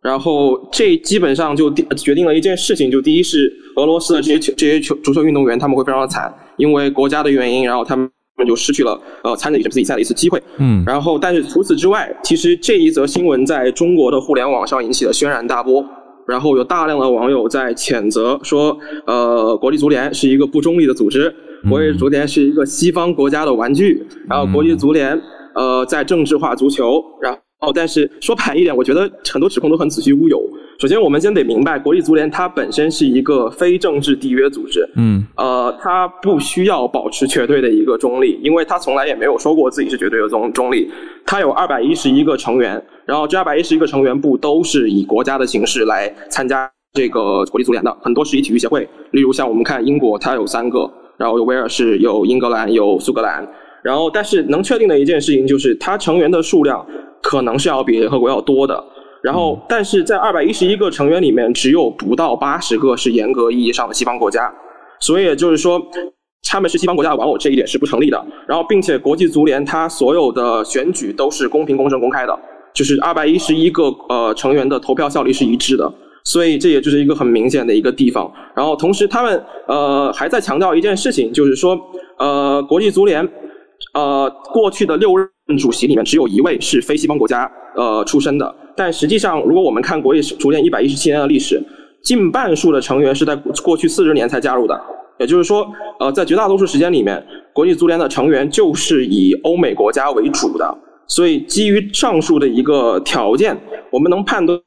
[0.00, 8.10] 然后这基本上就决定了一件事情，就第一是俄罗斯的这些球这些球足球运动员他们会非常的惨，因为国家的原因，然后他们
[8.46, 10.42] 就失去了呃参与这次比赛的一次机会。
[10.58, 15.84] 嗯，然后但是除此之外，其实这一则新闻在中国的互联网上引起了轩然大波，
[16.26, 18.76] 然后有大量的网友在谴责说，
[19.06, 21.32] 呃，国际足联是一个不中立的组织，
[21.68, 25.20] 国际足联是一个西方国家的玩具，然后国际足联
[25.54, 27.38] 呃在政治化足球，然后。
[27.62, 30.42] 哦，但是说白一点，我觉得很多指控都很子虚乌有。
[30.78, 40.90] 首先，我们先得明白，国际足联它本身是一个非政治缔约组织，嗯，呃，它不需要保持绝对的一个中立，因为它从来也没有说过自己是绝对的中中立。
[41.24, 53.46] 它有二百一十一个成员，然后这二百一十一个成员不都是以国家的形式来参加这个国际足联的，很多是以体育协会，例如像我们看英国，它有三个，然后有威尔士、有英格兰、有苏格兰，
[53.82, 56.86] 然后但是能确定的一件事情就是，它成员的数量。
[57.24, 58.84] 可能是要比联合国要多的，
[59.22, 64.52] 然后，但是在二百一十一个成员里面，只有不到八十个是严格意义上的西方国家，
[64.98, 65.80] 所以也就是说，
[66.42, 68.20] 他们是西方国家的玩偶，这一点是不成立的。
[68.48, 72.36] 然后，并且国际足联它所有的选举都是公平、公正、公开的，
[72.74, 75.88] 就是二百一十一个呃成员的投票效率是一致的，
[76.24, 78.28] 所以这也就是一个很明显的一个地方。
[78.52, 81.78] 然后，同时他们呃还在强调一件事情，就是说
[82.18, 83.24] 呃国际足联
[83.94, 85.28] 呃过去的六任。
[85.58, 91.62] 主席里面只有一位是非西方国家呃出身的，但实际上，如果我们看国际足联一百一十七年的历史，
[92.02, 94.80] 近半数的成员是在过去四十年才加入的。
[95.18, 95.66] 也就是说，
[96.00, 97.22] 呃，在绝大多数时间里面，
[97.52, 100.74] 国际足联的成员就是以欧美国家为主的。
[101.06, 103.60] 所以，基于上述的一个条件，
[103.90, 104.58] 我们能判断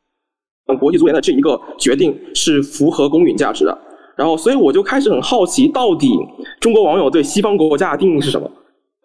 [0.79, 3.75] 国际足联的这一个决定是符合公允价值的。
[4.15, 6.11] 然后，所以我就开始很好奇，到底
[6.59, 8.47] 中国网友对西方国家的定义是什么？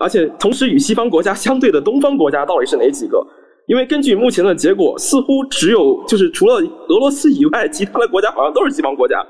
[0.01, 3.25] 而且同时与西方国家相对的东方国家到底是哪几个？
[3.67, 9.25] 因为根据目前的结果，似乎只有就是除了俄罗斯以外，其他的国家好像都是西方国家。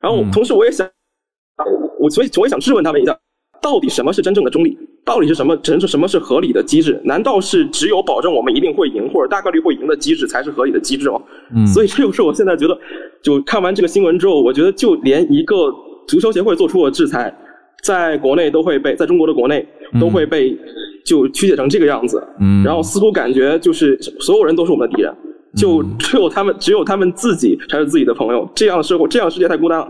[0.00, 0.86] 然后同时我也想，
[1.98, 3.18] 我所以我也想质问他们一下，
[3.60, 4.78] 到底什么是真正的中立？
[5.04, 5.56] 到底是什么？
[5.56, 7.00] 真是什么是合理的机制？
[7.04, 11.20] 难道是只有保证我们一定会赢或者大概率会赢的机制才是合理的机制吗？
[11.56, 11.66] 嗯。
[11.66, 12.78] 所以这就是我现在觉得，
[13.22, 15.72] 就看完这个新闻之后，我觉得就连一个
[16.06, 17.34] 足球协会做出的制裁。
[17.84, 19.64] 在国内都会被，在中国的国内
[20.00, 20.56] 都会被
[21.04, 25.14] 就曲解成这个样子，嗯，然后似乎感觉就是所有人都是我们的敌人，
[25.54, 28.50] 就只有他们，只有他们自己才是自己的朋友。
[28.54, 29.86] 这样的社会，这样的世界太孤单了。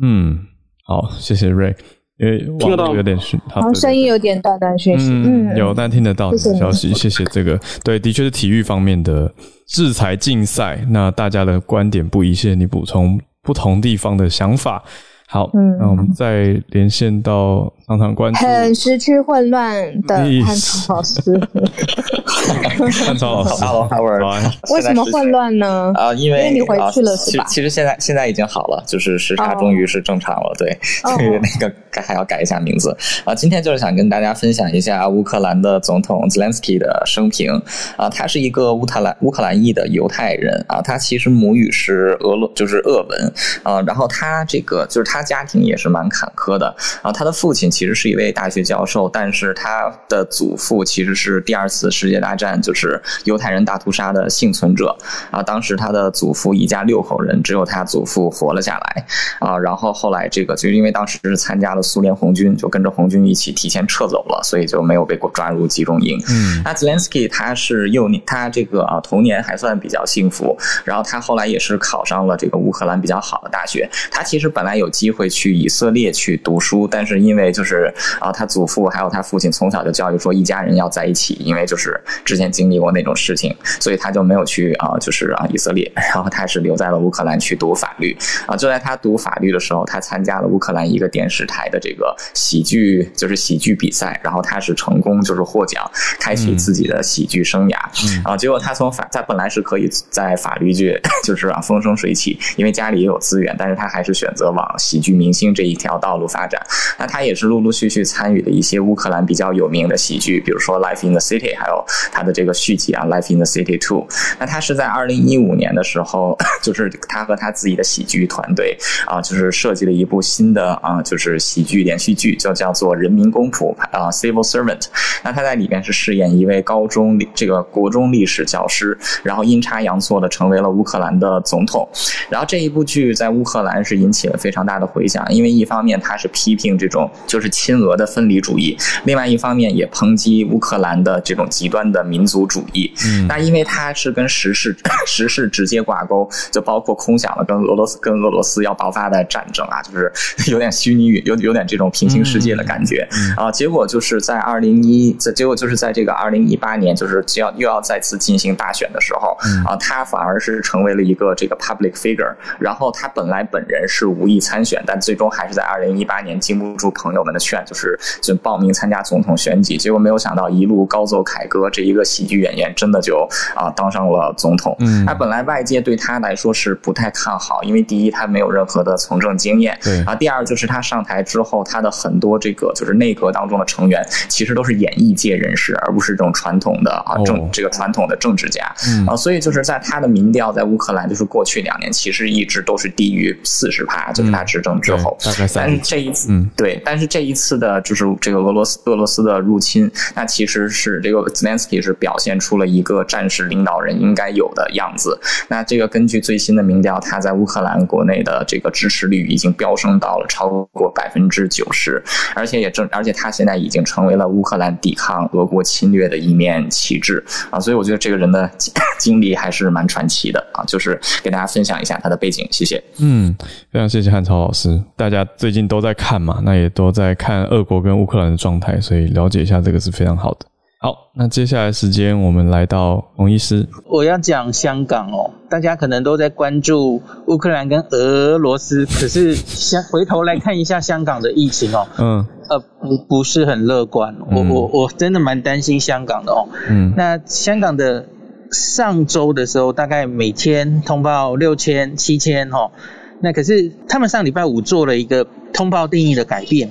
[0.00, 0.38] 嗯，
[0.86, 1.74] 好，谢谢 Ray，
[2.18, 9.32] 因为听得到有点讯，好，声音有点断断续续，嗯，有，但听得到消息，谢谢这个，对，的确是体育方面的
[9.66, 14.80] 制裁竞赛，那大家的观点不一，谢谢你补充不同地方的想法。
[15.26, 21.20] 好，嗯，那我们再连线到常常关注很时区混乱的汉朝老师。
[23.06, 25.90] 汉朝老师，Hello Howard，为什么混乱呢？
[25.96, 27.44] 啊，因为你回去了是吧？
[27.48, 30.54] 其实现在现在已经好了，就是时差终于是正常了。
[30.56, 33.34] 对，这个 那个改还要改一下名字啊。
[33.34, 37.50] 今天就是想跟大家分享一下乌克兰的总统 Zelensky 的生平
[37.96, 38.08] 啊。
[38.08, 43.32] 他是一个乌克兰乌克兰裔的犹太人啊，他其实母语是俄罗，就是俄文
[43.64, 43.80] 啊。
[43.82, 45.23] 然后他这个就是他。
[45.24, 46.66] 他家庭也是蛮坎坷的，
[46.96, 54.94] 然后他的父亲其实是一位大学教授，但是他的祖父其实是第二次世界大战就是犹太人大屠杀的幸存者
[55.30, 55.40] 啊。
[55.40, 59.06] 当时他的祖父一家六口人，只有他祖父活了下来
[59.38, 59.56] 啊。
[59.56, 66.20] 然后后来这个就是因为当时是参加了苏联红军，就跟着红军一起提前撤走了，所以就没有被抓入集中营。
[66.28, 73.88] 嗯，那 Zelensky 他是幼年，他这个啊童年还算比较幸福，然后他后来也是考上了这个乌克兰比较好的大学。
[74.10, 74.90] 他其实本来有。
[75.04, 88.56] 机会去以色列去读书，但是因为就是啊，他祖父还有他父亲从小就教育说一家人要在一起，因为就是之前经历过那种事情，所以他就没有去啊，就是啊以色列，然后他是留在了乌克兰去读法律啊。
[88.56, 95.84] 就在他读法律的时候，他参加了乌克兰一个电视台的这个喜剧，就是喜剧比赛，然后他是成功就是获奖，
[96.18, 97.76] 开启自己的喜剧生涯。
[98.06, 106.64] 嗯、啊，结果他从法，他本来是可以在法律界就是啊风生水起，因为家里也有资源，但是他还是选择往喜喜剧明星这一条道路发展。
[106.96, 114.06] 那他也是陆陆续续参与了一些乌克兰比较有名的喜剧，比如说《Life in the City》，还有他的这个续集啊，《Life in the City Two》。
[114.38, 118.76] 那他是在二零一五年的时候， 就是他和他自己的喜剧团队
[119.06, 124.80] 啊，就是设计了一部新的啊，就是喜剧连续剧，就叫做《人民公仆》啊，《Civil Servant》。
[125.24, 131.88] 那他在里面是饰演一位高中这个国中历史教师，然后阴差阳错的成为了乌克兰的总统。
[132.28, 142.92] 然后这一部剧在乌克兰是引起了非常大的回响，因为一方面他是批评这种就是亲俄的分离主义，另外一方面也抨击乌克兰的这种极端的民族主义。
[143.06, 144.76] 嗯，那因为他是跟时事
[145.06, 150.12] 时事直接挂钩，就包括空想了跟俄罗斯跟俄罗斯要爆发的战争啊，就是
[150.50, 153.06] 有点虚拟，有有点这种平行世界的感觉。
[153.36, 169.76] 啊，结果就是在二零一，这结果就是在这个二零一八年，就是就要又要再次进行大选的时候，啊，他反而是成为了一个这个 public figure，然后他本来本人是无意参选，但最终还是在二零一八年经不住朋友们的劝，就是就报名参加总统选举。
[169.76, 174.74] 结果没有想到一路高奏凯歌，这一个喜剧演员真的就啊当上了总统。
[174.78, 188.64] 嗯，那本来外界对他来说是不太看好，因为第一他没有任何的从政经验，对啊，第二就是他上台之后，他的很多这个就是内阁当中的成员其实都是演艺界人士，而不是这种传统的啊政这个传统的政治家。
[188.88, 195.16] 嗯啊，所以就是在他的民调在乌克兰就是过去两年其实一直都是低于四十趴，就是他执政之后。
[195.54, 205.20] 但是这一次，嗯，对，但是这一次的就是这个俄罗斯俄罗斯的入侵，那其实是这个 Zelensky 是表现出了一个战时领导人应该有的样子。
[205.48, 212.02] 那这个根据最新的民调，他在乌克兰国内的这个支持率已经飙升到了超过百分之九十，
[212.34, 218.50] 而且也正，而且他现在已经成为了乌克兰抵抗俄国侵略的一面旗帜啊，所以我觉得这个人的
[218.98, 222.82] 经历还是蛮传奇的啊，就是给大家分享一下他的背景，谢谢。
[222.98, 223.34] 嗯，
[223.70, 224.53] 非常谢谢汉超老师。
[224.96, 230.46] 大家最近都在看嘛，那也都在看俄国跟乌克兰的状态，所以了解一下这个是非常好的。
[230.80, 233.66] 好，那接下来时间我们来到洪医师。
[233.86, 248.04] 我要讲香港哦，大家可能都在关注乌克兰跟俄罗斯，可是先回头来看一下香港的疫情哦， 嗯，呃，不不是很乐观，我我我真的蛮担心香港的哦，嗯，那香港的
[248.52, 252.72] 上周的时候，大概每天通报六千七千哦，
[253.20, 256.70] 那可是他们上礼拜五做了一个通报定义的改变。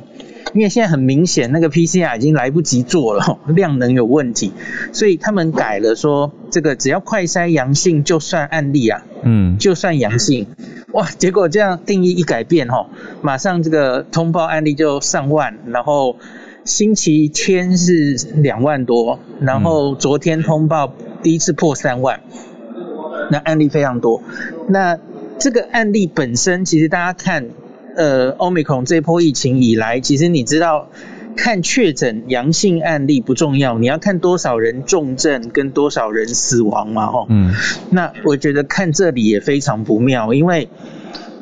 [0.53, 4.51] 因为现在很明显，那个 PCR 已经来不及做了，量能有问题，
[4.91, 10.45] 所以他们改了说，这个只要快筛阳性就算案例啊，嗯，就算阳性，
[10.91, 12.87] 哇，结果这样定义一改变哈，
[13.23, 16.17] 马上这个通报案例就上万，然后
[16.65, 22.19] 星期天是两万多，然后昨天通报第一次破三万，
[23.31, 24.21] 那案例非常多，
[24.67, 24.99] 那
[25.43, 27.49] 这个案例本身其实大家看。
[27.95, 30.89] 呃，Omicron 这波疫情以来，其实你知道，
[31.35, 37.27] 看确诊阳性案例不重要，你要看多少人重症跟多少人死亡嘛，吼。
[37.29, 37.53] 嗯。
[37.91, 40.69] 那我觉得看这里也非常不妙，因为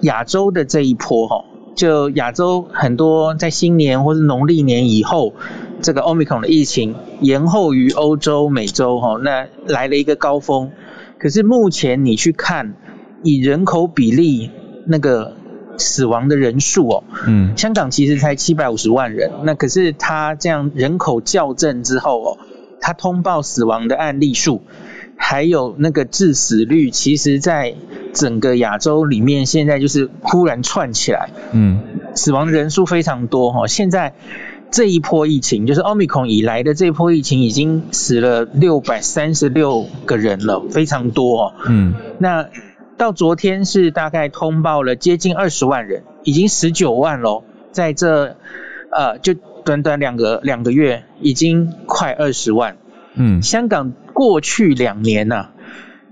[0.01, 5.33] 亚洲的这一波，吼，就亚洲很多在新年或是农历年以后，
[5.81, 10.71] 这个 Omicron 的疫情延后于欧洲、美洲，吼，那来了一个高峰。
[11.17, 12.73] 可是目前你去看，
[13.23, 14.49] 以人口比例
[14.85, 15.33] 那个。
[15.77, 22.37] 死亡的人数哦，嗯，香港其实才七百五十万人，那可是他这样人口校正之后哦，
[22.81, 24.61] 他通报死亡的案例数，
[25.15, 27.73] 还有那个致死率，其实在
[28.13, 31.79] 整个亚洲里面现在就是忽然窜起来，嗯，
[32.13, 34.13] 死亡的人数非常多哈，现在
[34.69, 42.49] 这一波疫情就是 Omicron 以来的这一波疫情已经死了六百三十六个人了，非常多哦，嗯，那。
[43.01, 48.37] 到昨天是大概通报了接近二十万人，已经十九万喽，在这
[48.91, 52.77] 呃就短短两个两个月，已经快二十万。
[53.15, 55.51] 嗯，香港过去两年呐、啊，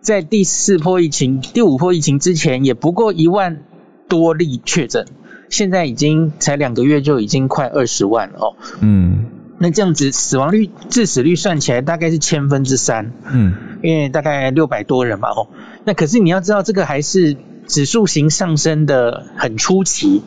[0.02, 3.62] 在第四波疫情、第五波疫情之前，也不过一万
[4.08, 5.06] 多例确诊，
[5.48, 8.56] 现在已经才两个月就已经快二十万了哦。
[8.82, 9.26] 嗯，
[9.60, 13.12] 那这样子死亡率、致死率算起来大概是千分之三。
[13.30, 13.54] 嗯，
[13.84, 15.48] 因为大概六百多人嘛哦。
[15.84, 17.36] 那可是你要知道，这个还是
[17.68, 20.24] 指数型上升的很初期。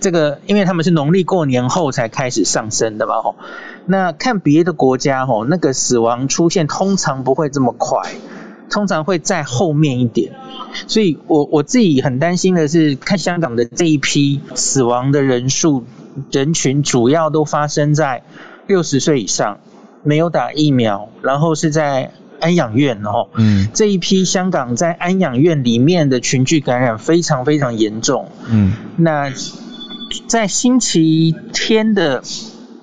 [0.00, 3.36] 这个因为他们是农历过年后才开始上升的嘛，哦。
[3.86, 8.00] 那看别的国家，哦，那个死亡出现通常不会这么快，
[8.70, 10.32] 通常会在后面一点。
[10.88, 15.84] 所以我我自己很担心的是，看香港的这一批死亡的人数
[16.30, 18.24] 人群，主要都发生在
[18.66, 19.58] 六十岁以上，
[20.02, 23.28] 没有打疫苗，然后是在安养院哦。
[23.34, 28.28] 嗯，这一批香港在安养院里面的群聚感染非常非常严重。
[28.48, 29.32] 嗯，那
[30.26, 32.22] 在星期天的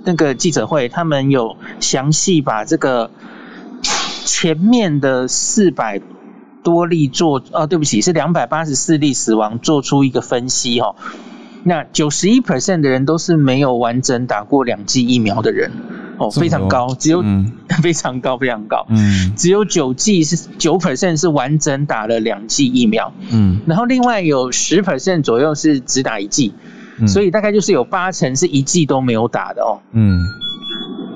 [0.03, 3.11] 那个记者会，他们有详细把这个
[4.25, 6.01] 前面的四百。
[6.61, 10.97] 多例做哦，对不起，是两百八十四例死亡，做出一个分析哦。
[11.63, 15.71] 那九十一 percent 的人都是没有完整打过两剂疫苗的人
[16.17, 17.51] 哦，非常高，只有、嗯、
[17.83, 26.53] 非常高非常高，嗯，只有九剂是九 percent 是完整打了两剂疫苗，嗯，然后另外有十 percent 左右是只打一剂，
[26.99, 30.19] 嗯，所以大概就是有八成是一剂都没有打的哦，嗯，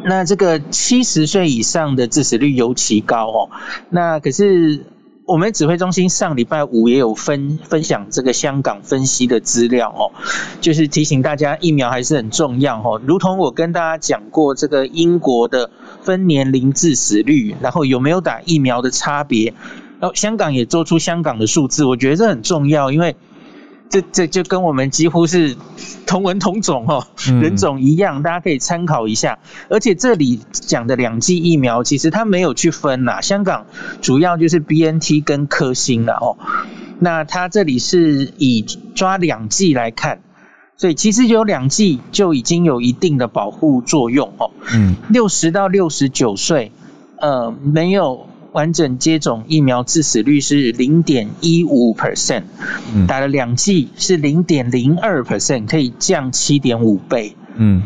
[0.06, 3.50] 那这个七十岁以上的致死率尤其高哦，
[3.90, 4.86] 那可是。
[5.26, 10.12] 我们指挥中心上礼拜五也有分分享这个香港分析的资料哦，
[10.60, 13.02] 就是提醒大家疫苗还是很重要哦。
[13.06, 15.72] 如同我跟大家讲过这个英国的
[16.02, 19.54] 分年龄致死率，然后有没有打疫苗的差别，
[20.02, 23.16] 然后香港也做出香港的数字，我觉得这很重要，因为。
[23.94, 25.56] 这这就跟我们几乎是
[26.08, 27.06] 同文同种哦，
[27.40, 29.38] 人种一样，大家可以参考一下。
[29.70, 33.22] 而且这里讲的两剂疫苗，其实它没有去分呐。
[33.22, 33.68] 香港
[34.02, 36.38] 主要就是 BNT 跟科兴了哦。
[36.98, 38.64] 那它这里是以
[38.96, 40.22] 抓两剂来看，
[40.76, 44.50] 所以其实有两剂就已经有一定的保护作用哦。
[44.74, 46.72] 嗯，六十到六十九岁，
[47.20, 48.26] 呃，没有。
[48.54, 52.44] 完整接种疫苗致死率是零点一五 percent，
[53.08, 57.36] 打了两剂是零点零二 percent，可以降七点五倍。
[57.56, 57.84] 嗯，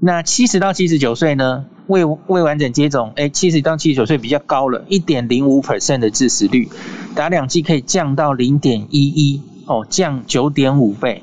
[0.00, 1.64] 那七十到七十九岁呢？
[1.86, 6.70] 未未完整接种，哎，七十到七十九岁比较高了，一点零五 percent 的致死率，
[7.14, 11.22] 打两剂可以降到零点一一，哦，降九点五倍。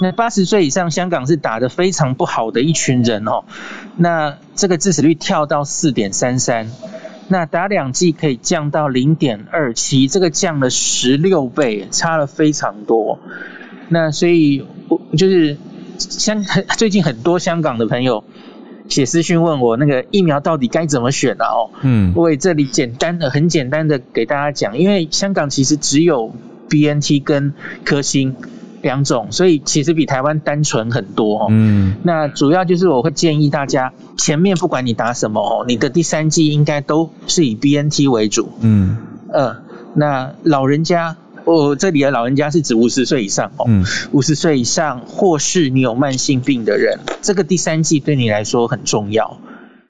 [0.00, 3.44] 那八十岁以上，香港是打得非常不好的一群人哦，
[3.96, 6.68] 那这个致死率跳到四点三三。
[7.32, 13.18] 那打两剂可以降到零点二七，这个降了十六倍，差了非常多。
[13.88, 15.56] 那所以，我就是
[15.96, 16.44] 香
[16.76, 18.22] 最近很多香港的朋友
[18.90, 21.46] 写私讯问我，那个疫苗到底该怎么选啊？
[21.46, 26.34] 哦，嗯，我也这里简单的、很简单的给大家讲，因为香港其实只有
[26.68, 28.36] BNT 跟科兴。
[28.82, 31.46] 两种，所以其实比台湾单纯很多哦。
[31.50, 38.50] 嗯，那主要就是我会建议大家，前面不管你打什么哦，你的第三剂应该都是以 BNT 为主。
[38.60, 38.96] 嗯，
[39.32, 39.56] 呃，
[39.94, 43.64] 那老人家，我这里的老人家是指五十岁以上哦。
[43.68, 49.38] 嗯，五十岁以上或是你有慢性病的人，这个第三季对你来说很重要。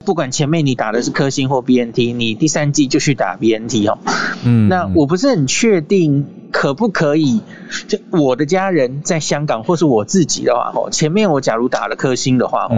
[0.04, 3.98] 不管前面你打的是科兴或 BNT，你第三季就去打 BNT 哦。
[4.44, 7.40] 嗯，那我不是很确定可不可以，
[7.88, 12.76] 就我的家人在香港或是我自己的话哦，前面我假如打了科兴的话哦，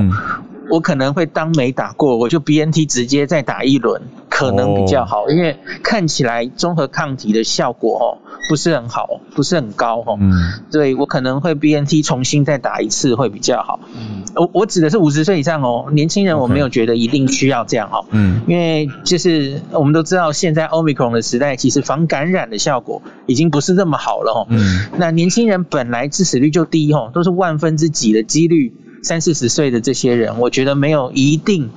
[0.70, 8.06] 我可能会当没打过，我就 BNT 直接再打一轮，可能比较好，因为看起来综合抗体的效果哦
[8.48, 10.18] 不是很好，不是很高哦。
[10.20, 10.32] 嗯，
[10.70, 13.80] 对，我可能会 BNT 重新再打一次会比较好。
[13.94, 14.22] 嗯。
[14.36, 31.70] 我我指的是五十岁以上哦，年轻人我没有觉得一定需要这样哦，嗯，因为就是我们都知道现在 Omicron 的时代，其实防感染的效果已经不是那么好了哦，嗯，那年轻人本来致死率就低吼，都是万分之几的几率，三四十岁的这些人，我觉得没有一定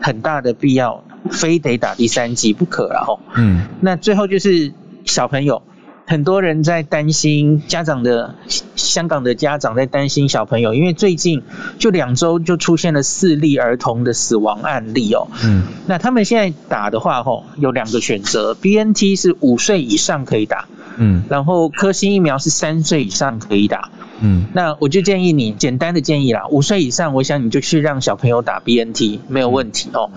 [0.00, 4.72] 很大的必要，非得打第三剂不可了吼，嗯，那最后就是
[5.04, 5.62] 小朋友。
[6.06, 8.34] 很多人在担心家长的，
[8.76, 11.42] 香港的家长在担心小朋友，因为最近
[11.78, 15.28] 就两周就出现了四例儿童的死亡案例哦。
[15.42, 15.62] 嗯。
[15.86, 24.46] 那他们现在打的话，吼，有两个选择，BNT 是五岁以上可以打，嗯，然后科兴疫苗是三岁以上可以打，嗯。
[24.54, 30.10] 那我就建议你，简单的建议啦，五岁以上，我想你就去让小朋友打 BNT 没有问题哦。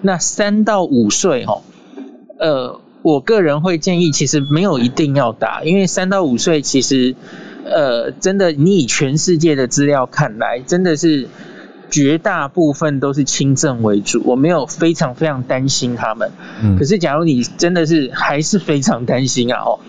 [0.00, 1.62] 那三到五岁，哦，
[2.38, 2.80] 呃。
[3.04, 7.16] 我个人会建议，其实没有一定要打，因为三到五岁其实，
[7.64, 11.28] 呃，真的，你以全世界的资料看来，真的是
[11.90, 16.30] 绝大部分都是轻症为主，我没有非常非常担心他们。
[16.62, 16.78] 嗯。
[16.78, 19.80] 可是，假如你真的是还是非常担心啊，哦，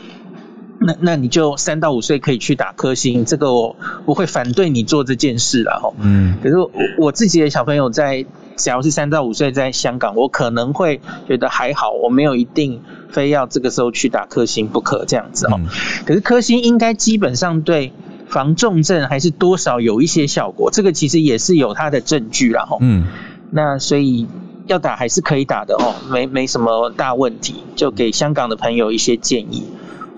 [0.86, 3.76] 那那你就三到五岁可以去打科兴，这个我
[4.06, 5.94] 不会反对你做这件事了，哈。
[6.00, 6.38] 嗯。
[6.44, 8.26] 可是我我自己的小朋友在。
[8.56, 15.60] 只要是三到五岁在香港，我可能会觉得还好，我没有一定非要这个时候去打科兴不可这样子哦。
[16.06, 17.94] 可是科兴应该基本上对
[18.28, 23.08] 防重症还是多少有一些效果，这个其实也是有它的证据了哈，嗯，
[23.50, 24.28] 那所以
[24.68, 29.64] 要打还是可以打的哦，没没什么大问题，就给香港的朋友一些建议。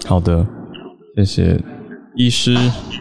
[0.05, 0.45] 好的，
[1.15, 1.59] 谢谢
[2.15, 2.55] 医师，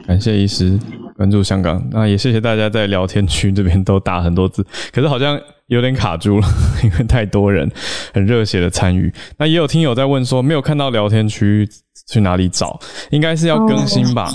[0.06, 0.78] 感谢医师
[1.16, 5.40] 关注香港，那也谢谢大家在聊天区这边都打很多字，可是好像。
[5.68, 6.46] 有点卡住了，
[6.84, 7.66] 因为太多人
[8.12, 9.10] 很热血的参与。
[9.38, 11.66] 那也有听友在问说，没有看到聊天区
[12.06, 12.78] 去哪里找？
[13.10, 14.28] 应该是要更新吧？
[14.28, 14.34] 哦、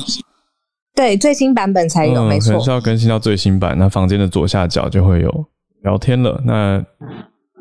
[0.95, 3.77] 对，最新版本才有，嗯、没错，可能是要更新到最新版。
[3.77, 5.45] 那房间的左下角就会有
[5.83, 6.41] 聊天了。
[6.43, 6.83] 那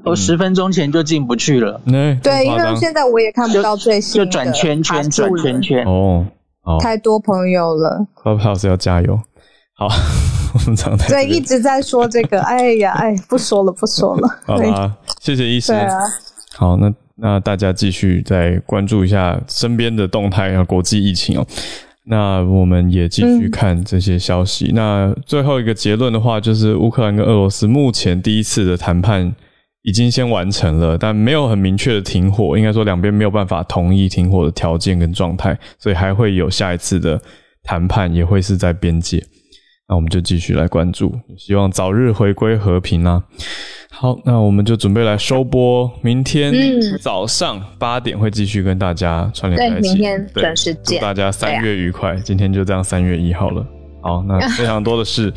[0.08, 1.80] 我十分钟前就进不去了。
[1.86, 5.84] 嗯、对，因为现在我也看不到最新的，就转圈圈，转圈圈。
[5.84, 6.26] 哦，
[6.62, 8.06] 好，太多朋友了。
[8.22, 9.20] Clubhouse 要加油。
[9.74, 9.88] 好。
[10.54, 14.26] 我们常在对一直在说这个，哎呀，哎，不说了，不说了。
[14.46, 15.76] 好吧，谢谢医生。
[15.76, 15.98] 对啊，
[16.56, 21.46] 好，那那大家继续再关注一下身边的动态啊，国际疫情哦。
[22.04, 24.70] 那我们也继续看这些消息。
[24.72, 29.30] 嗯、那最后一个结论的话，就是乌克兰跟俄罗斯目前第一次的谈判
[29.82, 37.20] 已经先完成了，但没有很明确的停火，应该说两边没有办法同意停火的条件跟状态，所以还会有下一次的
[37.62, 39.22] 谈判，也会是在边界。
[39.88, 43.22] 那我们就继续来关注，希望早日回归和平啊！
[43.90, 46.52] 好，那我们就准备来收播，明天
[47.00, 49.88] 早上八点会继续跟大家串联在一起。
[49.88, 50.98] 对，明天准时见。
[50.98, 52.14] 祝大家三月愉快！
[52.16, 53.66] 今天就这样，三月一号了。
[54.00, 55.32] 好，那非常多的事，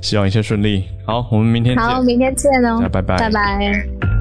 [0.00, 0.84] 希望一切顺利。
[1.06, 1.84] 好，我们明天见。
[1.84, 2.80] 好，明天见哦！
[2.92, 4.19] 拜拜，拜拜。